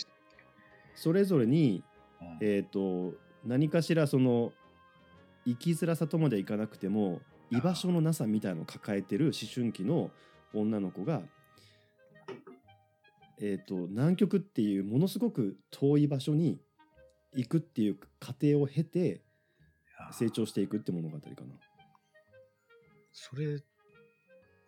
[0.94, 1.82] それぞれに
[2.20, 4.52] けうんえー、と何かしらその
[5.44, 7.20] 生きづらさとまではいかなくても
[7.50, 10.10] 居場所のなさみたいのを抱えてる思春期の
[10.54, 11.20] 女の子が、
[13.40, 16.58] えー、と南極っていうものすごく遠い場所に
[17.34, 19.20] 行くっていう過程を経て
[19.98, 21.34] あ成長していくって物語かな。
[23.12, 23.62] それ、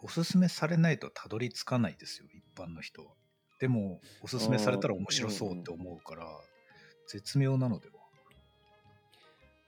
[0.00, 3.08] おすすめされないとたどり着かないですよ、一般の人は。
[3.58, 6.26] でも、おすすめされたら面白そうって思うから、
[7.06, 7.94] 絶妙なのでは。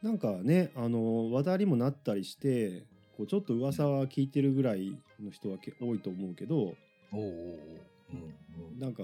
[0.02, 2.84] なんかねあの話題にもなったりして
[3.16, 6.76] こうちょっと噂は聞いてるぐらいの人はけ多いと思うけど、おう
[7.12, 8.34] おうん
[8.70, 8.78] うん。
[8.78, 9.02] なんか、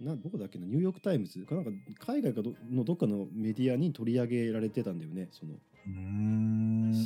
[0.00, 1.70] などこだっけな、ニューヨーク・タイムズかなんか
[2.04, 5.54] 海外かどのどっかのメディアに取り上げられてたんだよね、その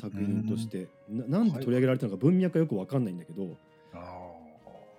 [0.00, 0.88] 作品として。
[1.10, 3.56] ななんで取り上げられたのか文脈がよくわかんないんだけど、
[3.92, 4.32] あ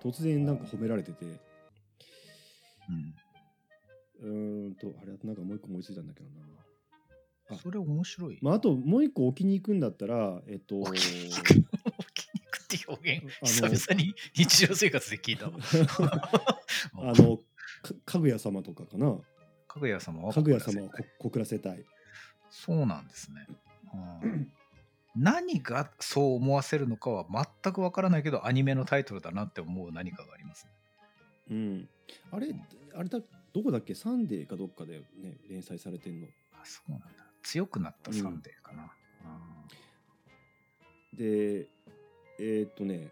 [0.00, 1.38] 突然なんか褒められてて、ー
[2.90, 3.14] うん
[4.22, 6.34] うーんと、あれ、なんかもう一個思いついたんだけどな。
[7.50, 8.38] あそれ面白い。
[8.42, 15.46] まあ、あともう一個置きに行くんだったら、えっと、置きに行く置きに行くって表現、あ久の々に日常生活で聞いた。
[16.94, 17.38] あの、
[17.82, 19.18] かかぐや様とかかな。
[19.66, 20.22] かぐや様？
[20.22, 21.84] はかぐや様はこ告らせたい。
[22.50, 23.46] そうなんですね。
[24.22, 24.52] うん
[25.16, 27.26] 何がそう思わせるのかは
[27.62, 30.68] 全くわからないけど、アニメのタイトルだなって思う何かがあります。
[31.50, 31.88] うん。
[32.30, 32.54] あれ、
[32.94, 33.20] あれだ、
[33.52, 33.94] どこだっけ？
[33.94, 36.26] サンデーかどっかでね、連載されてんの。
[36.52, 37.06] あ、そうなんだ。
[37.42, 38.92] 強くなったサンデーかな。
[41.14, 41.68] で
[42.38, 43.08] えーっとね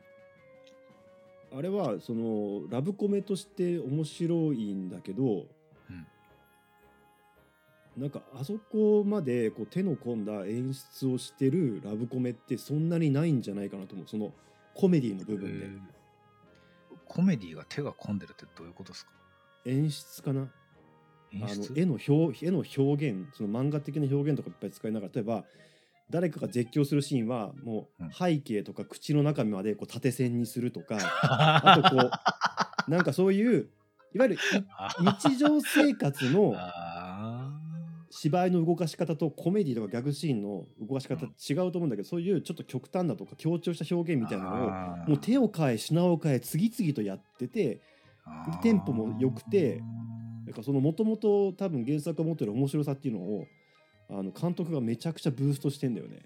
[1.52, 5.46] あれはそのラブコメとして面白いんだけど、
[7.96, 14.06] なんかあそこまでこう手の込んだ演出をしてるラブコメってそんなにないんじゃないかなと思う。
[14.06, 14.32] その
[14.74, 15.66] コメディの部うん分で、
[17.06, 19.12] コメディが手が込んでるってどういうことですか？
[19.68, 20.48] 演出かな？
[21.42, 25.44] あの絵の表絵の表現その漫画的な表現とかいっぱい使いながら例えば
[26.10, 28.06] 誰かが絶叫するシーンはもうん。
[28.06, 32.10] う背景とか口の中までこう縦線にするとか、 あとこ
[32.88, 33.68] うなんかそういう
[34.14, 34.38] いわゆるい
[35.20, 37.60] 日常生活のあ
[38.10, 41.34] 芝居の動かし方とコメディとかギャグシーンの動かし方うん。
[41.38, 44.50] 違うと思うんだけど、そういうちょっと極端なとか強調した表現みたいなの
[45.04, 47.82] をもう手を変え品を変え次々とやってて
[48.62, 49.82] テンポも良くて
[50.46, 53.46] なんかそのもともと多分原作が持ってる面白さっていうのを
[54.10, 56.22] あの監督がめちゃくちゃブーストしてんだよね。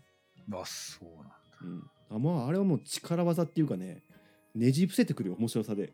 [0.53, 4.03] あそうなんだうん、あまああれはもう力技っていうかね
[4.55, 5.93] ねじ伏せてくるよ面白さで。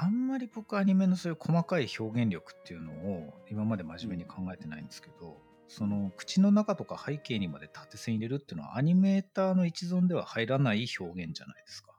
[0.00, 11.92] あんまり僕アニメのそういう細かい表現力っていうのを今まで真面目に考えてないんですけど、その口の中とか背景にまで縦線入れるっていうのはアニメーターの一存では入らない表現じゃないですか。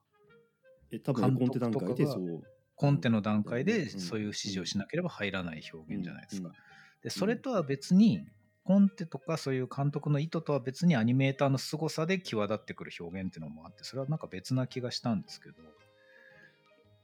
[0.91, 2.43] え多分絵コンテ段階で監督とかがそう。
[2.79, 6.47] コンテの段階でうんそういう指示をしなければ入らない表現じゃないですか。
[6.47, 6.53] うん
[7.01, 8.27] でそれとは別に
[8.65, 15.55] コンテとかそういう監督の意図とは別にアニメーターの凄さで際立ってくる表現っていうのもあってそれはなんか別な気がしたんですけど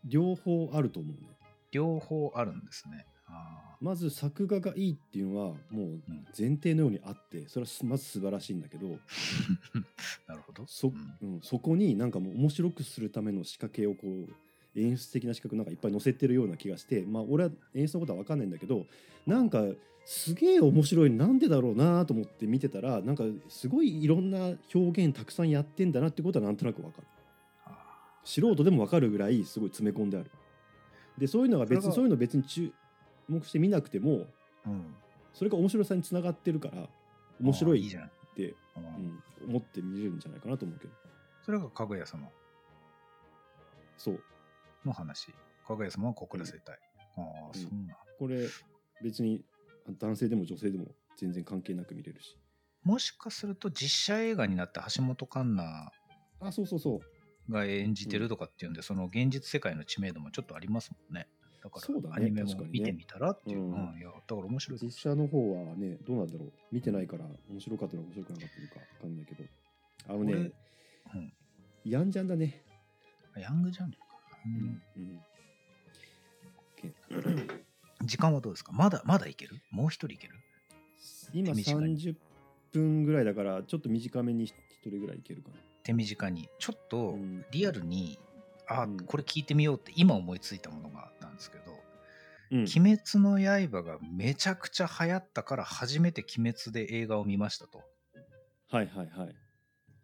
[0.03, 1.29] 両方あると思うね。
[1.71, 3.05] 両方あるんですね。
[3.27, 6.01] あまず作画がいいっていうのはもう
[6.37, 8.99] 前提のようにあってそれはすまず素晴らしいんだけどー
[10.27, 10.65] なるほど。
[10.67, 10.89] そ,、
[11.21, 14.44] うんうん、そこになんかもう面白くするための仕掛けをこう
[14.75, 18.85] 演出的な仕掛けなんかいっぱい載せてるような気がしてまあ俺は演出のことは分かんないんだけど
[19.25, 19.63] なんか
[20.05, 27.07] すげえ面白いなんでだろうなと思って見てたらなんかすごいいろんな表現たくさんやってんだなってことはなんとなく分かる。
[27.65, 30.29] あ素人でも分かるぐらいすごい詰め込んである。
[31.17, 32.71] でそういうのが別にそういうの別に注
[33.27, 34.25] 目して見なくてもー
[34.67, 34.95] うん、
[35.33, 36.87] それが面白さにつながってるから
[37.39, 37.99] 面白いっ。
[38.35, 38.53] て、
[39.47, 40.93] 思って見れるんじゃないかなと思うけど。
[41.43, 42.27] それがかぐや様。
[43.97, 44.19] そう
[44.85, 45.33] の話。
[45.67, 46.77] かぐや様は小倉生態。
[47.17, 47.61] ああ、うん。
[47.61, 47.97] そうなん。
[48.19, 48.47] これ
[49.03, 49.43] 別に
[49.99, 50.85] 男性でも女性でも
[51.17, 52.37] 全然関係なく見れるし。
[52.83, 55.91] もしかすると実写映画になって橋本環奈
[56.39, 56.99] あそうそうそ
[57.49, 57.51] う。
[57.51, 61.27] が演じてるとかっていうんで、その現実世界の知名度もちょっとありますもんね。
[61.63, 63.59] だからアニメも見てみたらっていう。
[63.59, 66.51] うんうんいや、だから面白い実写の方はねどうなんだろう。
[66.71, 69.43] 見てないから面白かったのか面白くなかったのか分かんないけど。
[70.07, 70.33] あのね、
[71.13, 71.33] うん。
[71.85, 72.61] ヤンジャンだね。
[73.35, 73.91] ヤングジャン
[74.45, 74.81] うん、
[78.03, 80.35] 時間はどうですかまだ、まだいけるもう一人いける
[81.33, 82.15] 今30
[82.71, 84.53] 分ぐらいだからちょっと短めに一
[84.85, 85.55] 人ぐらいいけるかな
[85.85, 86.49] 手短に。
[86.59, 87.17] ちょっと
[87.51, 88.19] リアルに、
[88.67, 91.35] あうん、これ聞いてみようって今思いついたものがあったん。
[91.35, 91.63] ですけど、
[92.51, 92.59] うん。
[92.61, 97.83] 鬼滅の刃がめちゃくちゃ流行ったから初めて鬼滅で映画を見ましたと。
[98.71, 99.35] はいはいはい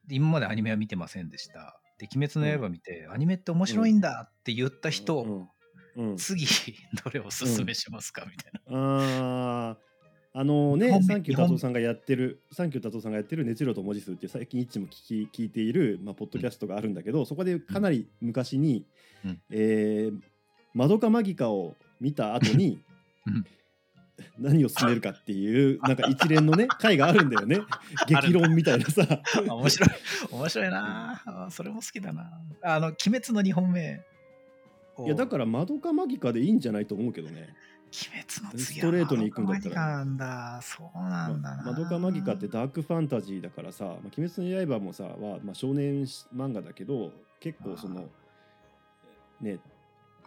[0.09, 1.29] 今までアニメは見てません。
[1.29, 1.80] でした。
[2.01, 5.47] で、鬼滅の刃見て、アニメって面白いんだって言った人、
[6.17, 6.45] 次、
[7.03, 9.69] どれをおすすめしますか、みたいな。
[9.69, 9.91] あー。
[10.33, 18.87] あのねサンキュー日本達夫さんがやってる、サンキュー達夫さんがやってる熱量と文字数って最近一致も聞き聞いている、まあ、ポッドキャストがあるんだけど、そこでかなり昔に、
[19.25, 19.41] うん。
[19.51, 20.19] えー
[20.73, 22.79] マドカマギカを見た後に、
[23.27, 23.45] うん
[24.37, 27.59] 何を進めるかっていう、 なんか一連のね、回があるんだよね。
[28.07, 29.05] 激論みたいなさ。
[29.49, 29.89] あ面白い。
[30.31, 32.31] 面白いなあそれも好きだな
[32.61, 34.01] あの、鬼滅の2本目
[34.97, 35.05] を。
[35.05, 37.55] いや、だからマドカマギカでいいんじゃないと思うけどね。
[37.91, 40.59] 鬼滅の次ストレートに行くんだったらマドカマギカなんだ。
[40.63, 41.63] そうなんだな。
[41.63, 46.03] マドカマギカってダークファンタジーだからさ「まあ、鬼滅の刃」もさは、まあ、少年
[46.33, 48.07] 漫画だけど結構その
[49.41, 49.59] ね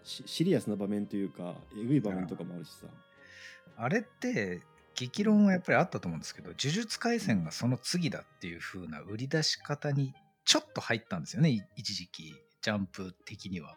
[0.03, 2.87] シシリアスな場面というかえぐい場面とかもあるしさ
[3.77, 4.63] あれって、
[4.95, 13.77] 激論はやっぱりあったと思うんですけど、呪術廻戦がその次だっていう風な売り出し方にちょっと入ったんですよね、い一時期、ジャンプ的には。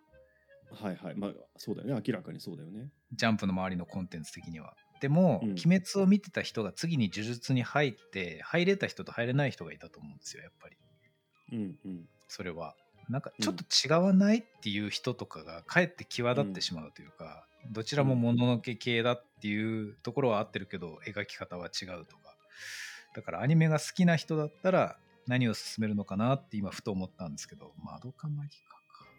[0.69, 4.75] はいはいまあそうだよね明らかにそうだよねジャンプの周りのコンテンツ的には。
[4.99, 10.77] でも、うん鬼滅を見てた人が次に呪術に入って、入れた人と入れない人がいたと思うんですよ、やっぱり。
[11.53, 12.75] うんうんそれは。
[13.10, 22.36] なんかちょっと違わないっていう人とかがかえって際立ってしまうというか、どちらももののけ系だっていうところは合ってるけど、描き方は違うとか。
[23.15, 29.10] だからアニメが好きな人だったら何を勧めるのかなって今ふと思ったんですけど、マドカマギカか。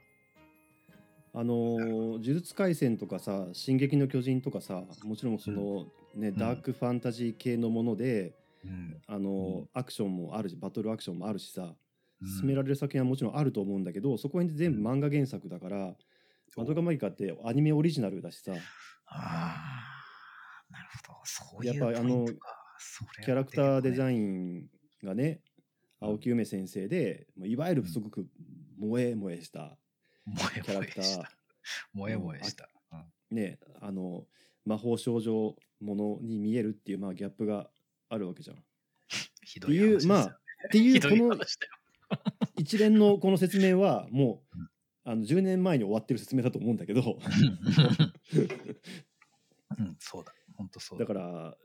[1.34, 6.36] あのー呪術廻戦とかさ「進撃の巨人」とかさもちろんその、ねん。
[6.36, 9.02] ダークファンタジー系のもので、うん。
[9.06, 9.68] あのーうん。
[9.72, 11.62] アクションもあるしバトルアクションもあるしさ。
[11.62, 11.76] うん
[12.24, 15.96] 進められる作品はもちろんあると思うんだけどそこに全部漫画原作だから
[16.56, 18.52] 「マドカマギカ」ってアニメオリジナルだしさ
[19.06, 19.14] あ
[20.70, 21.20] あ、なるほど。
[21.24, 22.26] そういうやっぱあの
[23.24, 23.92] キャラクターデ。
[23.92, 24.66] ザイン
[25.02, 25.40] がね
[26.00, 28.26] 青木梅先生でまあいわゆるすごく
[28.80, 29.76] 萌え萌えした
[30.52, 31.24] キャラクター
[31.94, 32.16] 萌え。
[32.16, 32.68] 萌えした。
[32.92, 34.26] うんねあの
[34.64, 37.70] 魔法少女ものに見えるっていうまあギャップが
[38.10, 38.56] あるわけじゃん。
[38.56, 38.60] っ
[39.42, 41.77] ひどてい話ですよまあっていひどうこの い話だよ。
[42.56, 44.68] 一連のこの説明はもううん
[45.04, 47.18] あの10年前に終わってる説明だと思うんだけど
[49.78, 50.34] うん、そうだ。
[50.54, 51.06] 本当そうだ。
[51.06, 51.56] だから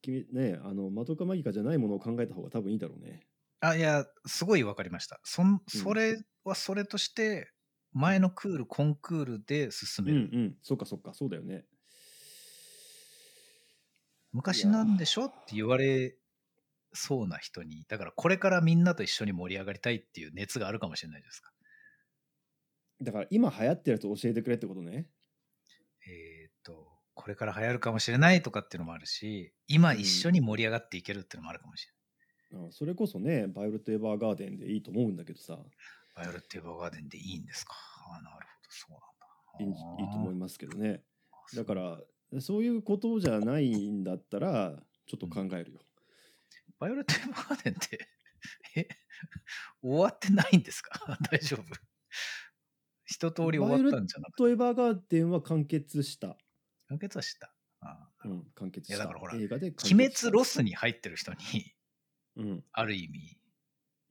[0.00, 3.20] 君ねあのマドカマギカじゃないものを考えた方が多分いいだろうね。
[3.60, 5.20] あ、いや、すごいわかりました。
[5.22, 7.50] そんそれはそれとして、
[7.92, 10.30] 前のクール、コンクールで進める。
[10.32, 10.56] うんうん。
[10.62, 11.66] そっかそっか、そうだよね。
[14.32, 16.16] 昔なんでしょって言われ
[16.92, 21.52] そうな人に、だからこれからみんなと一緒に盛り上がりたいっていう熱があるかもしれないですか？
[23.02, 25.08] だから今流行ってるやつ教えてくれってことね。
[26.06, 32.68] えーっと、これから流行るかもしれないとかっていうのもあるし、今一緒に盛り上がっていけるっていうのもあるかもしれない。
[32.68, 35.58] あそれこそね、バイオレット・エヴァーガーデンでいいと思うんだけどさ、
[36.16, 37.74] バイオレット・エヴァーガーデンでいいんですか？
[38.18, 39.00] あなるほど、そうなん
[39.98, 40.04] だ。
[40.04, 41.02] いいと思いますけどね。
[41.46, 42.00] すだから、
[42.40, 45.80] そういうことじゃないんだったら、ちょっと考えるよ。
[46.80, 48.08] バイオレット・エヴァーガーデンって、
[48.76, 48.88] え、
[49.82, 51.18] 終わってないんですか？
[51.30, 51.64] 大丈夫
[53.04, 56.38] 一通り終わったんじゃなくて、とエヴァーガーデンは完結した。
[56.88, 57.54] 完結はした。
[57.80, 58.94] あうん、完結した。
[58.94, 61.38] いやだからほら映画で鬼滅ロスに入ってる人に、
[62.36, 62.64] うん。
[62.72, 63.40] ある意味、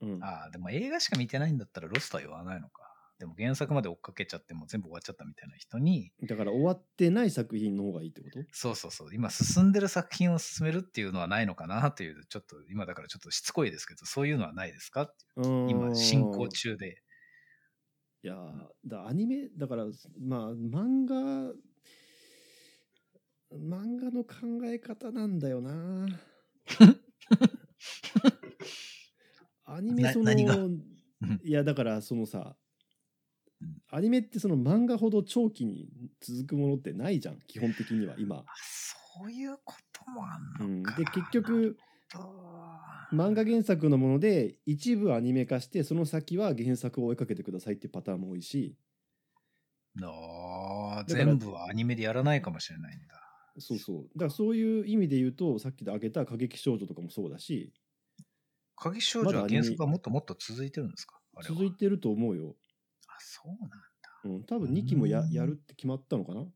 [0.01, 0.23] うん。
[0.23, 2.88] ああ、でも映画しか見てないんだったらロスとは言わないのか。
[3.19, 8.39] でも原作まで追っかけちゃってもう全部終わっちゃったみたいな人に、だから終わってない作品の方がいいってこと？
[8.53, 17.01] そうそうそう、今進んでる作品を進めるっていうのはないのかなという、ちょっと今だからちょっとしつこいですけど、そういうのはないですか今進行中で。
[18.23, 19.85] いやーだアニメだから
[20.21, 21.15] まあ漫画
[23.53, 26.07] 漫画の考え方なんだよな。
[29.65, 30.55] アニメそのな何が？
[31.43, 32.55] いやだからそのさうん
[33.91, 35.89] アニメってその漫画ほど長期に
[36.21, 40.95] 続くものってないじゃん基本的には今、あそういうこともあうんん、のか。
[40.95, 41.79] で結局
[43.11, 48.77] 漫画原作のもので一部アニメ化してその先は原作を追いかけてくださいっていうパターンも多いし
[49.95, 53.21] どあ全部はアニメでやらないかもしれないんだ。
[53.59, 54.03] そうそう。
[54.15, 57.73] だからそういう意味で言うと、さっきで挙げた過激少女とかもそうだし、
[58.75, 61.21] 鍵少女は原作はもっともっと続いてるんですか？
[61.41, 62.55] 続いてると思うよ。
[63.19, 63.77] あ、そうなんだ。
[64.23, 66.39] うん、多分2期もやうんやるって決まったのかな？
[66.39, 66.47] わ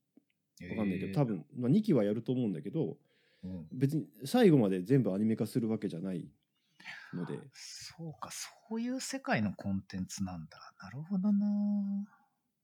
[0.78, 2.98] かんないけど、多分、まあ、2期はやると思うんだけど、
[3.44, 3.50] えー。
[3.50, 6.32] うん別に最後まで全部アニメ化するわけじゃない
[7.14, 10.74] ので、そうか、そういう世界のコンテンツなんだ。
[10.82, 11.48] なるほどな。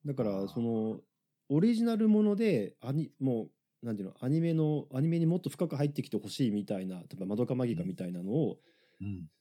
[0.06, 1.02] だからその、
[1.50, 3.50] オリジナルものでアニ、も
[3.84, 8.69] う、なんていうの、アニメの、アニメにもっと深く入ってきてほしいみたいな、例えば、マドカマギカみたいなのをうん。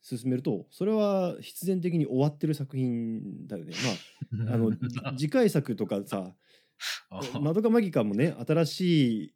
[0.00, 3.72] 進めると、それは必然的に終わってる作品だよね。
[4.30, 4.72] まあ、 あの
[5.16, 6.34] 次回作とかさ
[7.40, 9.34] 「マドカマギカ」もね新しい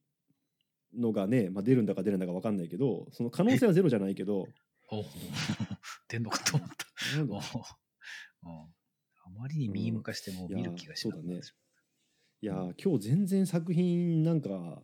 [0.95, 4.47] のがね、まあ、出るんだか出るんだか分かんないけどその可能性はゼロじゃないけど。
[4.91, 5.05] お
[6.09, 6.87] 出んのかと思った。
[9.25, 11.53] あまりにミーム化してもう見る気がしなくなってし
[12.43, 14.83] いやー今日全然作品なんか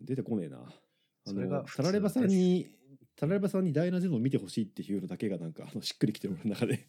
[0.00, 0.58] 出てこねえな。
[0.58, 0.72] あ
[1.24, 2.68] それがの普通タラレバさんに
[3.22, 6.88] タラレバさんにダイナゼノを見てほしいっていうのだけがなんかあのしっくりきてる俺の中で。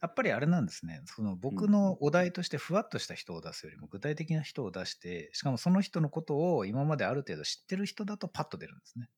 [0.00, 1.02] やっぱりあれなんですね。
[1.06, 9.08] その僕のお題としてふわっとした人を出すよりも具体的な人を出して、しかもその人のことを今まである程度知ってる人だとパッと出るんですね。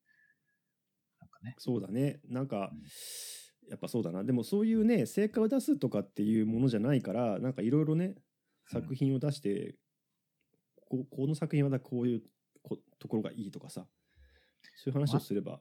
[1.20, 1.54] なんかね。
[1.58, 2.82] そうだねなんかうん
[3.68, 8.14] やっぱそうだなでもそういうね成果を出すとかっていうものじゃないからなんかいろいろね
[8.72, 9.74] 作品を出して、
[10.88, 12.22] ここの作品はだこういう
[12.62, 13.84] こところがいいとかさ
[14.76, 15.60] そういう話をすれば、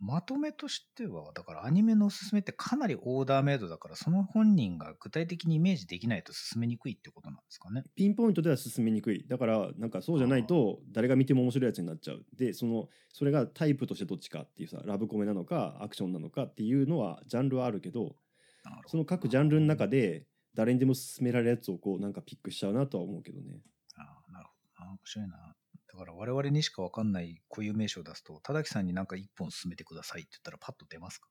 [0.00, 7.84] まとめとしては、だからアニメのおすすめってかなりオーダーメイドだから、その本人が具体的にイメージできないと進めにくいってことなんですかね？
[7.94, 18.16] ピンポイントでは進めにくいだからなんかそうじゃないと誰が見ても面白いやつになっちゃうでそのそれがタイプとしてどっちかっていうさラブコメなのかアクションなのかっていうのはジャンルはあるけど
[18.86, 23.60] その各ジャンルの中で誰にでも勧められるやつをこうなんかピックしちゃうなとは思うけどね。
[23.96, 24.90] ああなるほどな。
[24.92, 25.54] 面白いな。
[25.94, 31.28] だから我々にしかわかんない固有名詞を出すと、田崎さんになんか一本進めてくださいって言ったらパッと出ますか？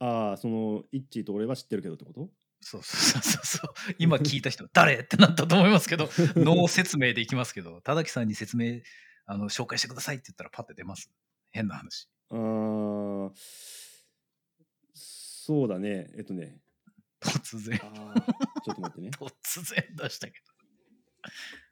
[0.00, 2.28] ああそのイッチーと俺は知ってるけどってこと？
[2.60, 3.94] そうそうそうそう。
[3.98, 4.96] 今聞いた人、誰？
[4.96, 8.80] ってなったと思いますけど、 脳説明でいきますけど、田崎さんに説明、
[9.26, 11.10] あの、紹介してくださいって言ったらパッて出ます。
[11.50, 12.08] 変な話。
[12.30, 13.30] あー
[14.94, 16.10] そうだね。
[16.16, 16.58] えっとね。
[17.20, 17.88] 突然、ちょ
[18.72, 19.10] っと待ってね。
[19.20, 21.65] 突然出したけよいしょ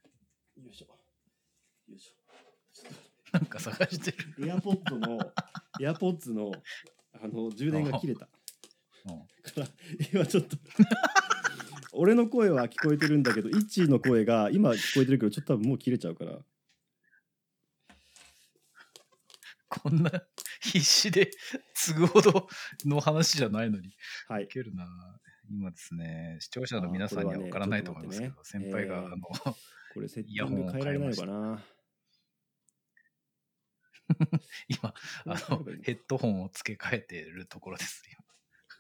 [1.95, 2.89] よいしょ
[3.33, 4.49] ど、なんか探してる。
[4.49, 5.19] エアポッドの
[5.81, 6.53] エアポッズの
[7.13, 8.29] あの充電が切れた。
[9.07, 9.19] うん。
[9.21, 9.67] から
[10.13, 10.57] 今ちょっと
[11.93, 16.39] 俺の声は聞こえてるんだけどイッチーの声が今聞こえてるけどちょっと多分もう切れちゃうから。
[19.69, 20.11] こんな
[20.61, 21.31] 必死で
[21.75, 22.47] 継ぐほど
[22.85, 23.95] の話じゃないのに。
[24.29, 24.45] はい。
[24.45, 24.87] いけるな。
[25.51, 29.57] 今ですね、視聴者の皆さんには分からないと思いますけど、先輩が、ちょっとあの、
[29.95, 31.63] これセッティング変えられないのかな
[34.69, 34.95] 今、
[35.27, 38.03] あの、 ヘッドホンを付け替えてるところです。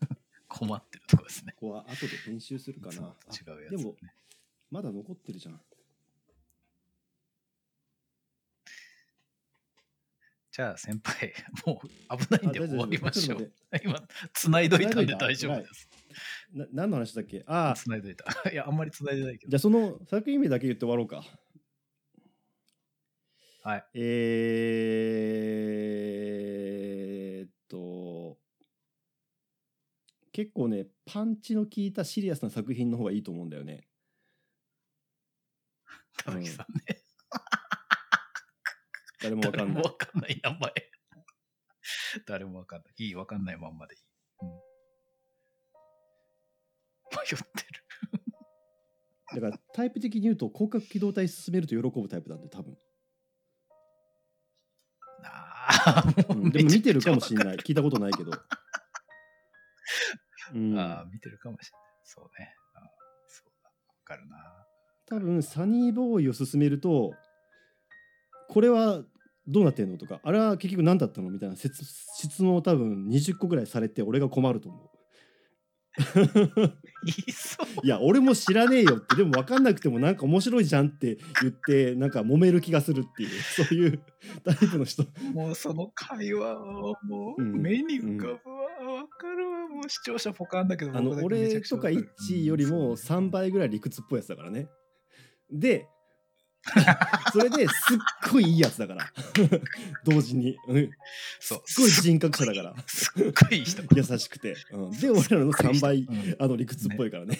[0.00, 0.18] 今
[0.48, 1.04] 困ってる。
[1.06, 1.52] とこですね。
[1.56, 2.94] ここは後で編集するかな。
[2.94, 3.76] と違うやつ、ね。
[3.76, 3.96] あでも、
[4.70, 5.60] まだ残ってるじゃん。
[10.52, 11.34] じゃあ先輩、
[11.66, 13.52] もう危ないんで終わりましょう。
[13.82, 14.00] 今、
[14.32, 15.88] 繋いどいたんで大丈夫です。
[16.52, 17.42] な何の話だっけ？
[17.48, 18.50] ああ、繋いどいた。
[18.50, 19.50] いや、あんまり繋いでないけど。
[19.50, 21.24] じゃあその作品名だけ言って終わろうか。
[23.66, 23.84] はい。
[23.94, 28.36] えー、っと、
[30.32, 33.88] 結構ね、パンチの効いたシリアスな作品の方がいいと思うんだよね。
[36.22, 36.82] 高木さんね。
[39.22, 39.96] 誰もわかんないわ。
[39.96, 40.72] かんない名前。
[42.26, 42.94] 誰もわかんない。
[42.98, 44.00] いい、わかんないまんまでいい。
[44.42, 44.48] うん、
[47.16, 47.40] 迷ってる。
[49.34, 52.76] だからタイプ的に言うと、広角機動隊進めると喜ぶタイプなんで、多分。
[55.86, 57.44] ああ、う、もうんでも見てるかもしんい。
[57.44, 57.56] ない。
[57.56, 58.32] 聞いたことないけど。
[60.54, 61.88] うん、ああ、見てるかもしれない。
[62.04, 62.54] そうね。
[62.74, 62.90] ああ
[63.26, 63.68] そうだ。
[63.68, 63.72] わ
[64.04, 64.54] かるな。
[65.06, 67.12] 多分サニーボーイを進めると
[68.48, 69.02] これは
[69.46, 71.70] どうなってんのとかあれは結局何だったのみたいな質
[72.16, 74.93] 質問を多分20個ぐらいされて俺が困ると思う言
[77.06, 77.66] いそう。
[77.84, 84.02] いや俺も知らねえよってでも分かんなくてもなんか面白いじゃんって言ってなんか揉める気がするっていうそういう
[84.44, 88.64] タイプの人もうその会話はもううん目に浮かぶわ。
[88.94, 89.68] わ、かるわ。
[89.68, 94.68] もう視聴者ポカンだけど、あの俺とかくちゃわるイッチよりもうんそう3倍ぐらい理屈っぽいやつだからね
[95.50, 95.88] で
[97.32, 97.98] それですっ
[98.32, 99.12] ごいいいやつだから。
[100.04, 100.90] 同時に、うん、
[101.40, 101.62] そう。
[101.66, 102.74] すっごい人格者だから。
[102.86, 103.82] すっごい人。
[103.94, 107.38] 優しくて、うん、で俺らの3倍うんあの理屈っぽいからね。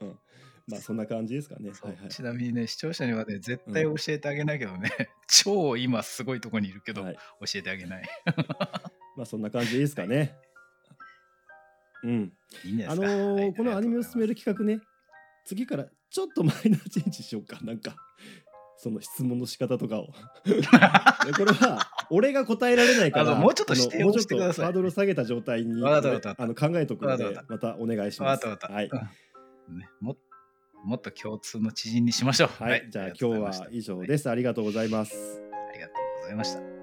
[0.00, 0.18] うん、
[0.66, 1.70] まあそんな感じですかね。
[1.70, 2.08] はいはい。
[2.08, 4.90] ちなみにね、視聴者にはね、絶対教えてあげないけどね、
[5.28, 7.14] 超今すごいとこにいるけど、はい。
[7.14, 8.08] 教えてあげない。
[9.16, 10.34] まあそんな感じですかね、
[12.02, 12.32] うん。
[12.64, 12.94] いいあいですか。
[12.96, 13.54] のーはい。
[13.54, 14.80] このアニメを進める企画ね。
[15.44, 17.96] 次からちょっとマイナーチェンジしようかなんか
[18.84, 20.08] その質問の仕方とかを。
[20.44, 20.60] で
[21.32, 28.46] これは俺が答えられないからもうちょっと指定をあのもうちょっとハードル下げた状態にあの考えとくのでまたお願いします。
[28.46, 30.18] はい、うんね、も
[30.84, 32.62] もっと共通の知人にしましょう。
[32.62, 32.86] はい。
[32.90, 33.24] じゃあ今日
[33.60, 34.28] は以上です。
[34.28, 35.40] ありがとうございます。
[35.70, 36.73] ありがとうございました。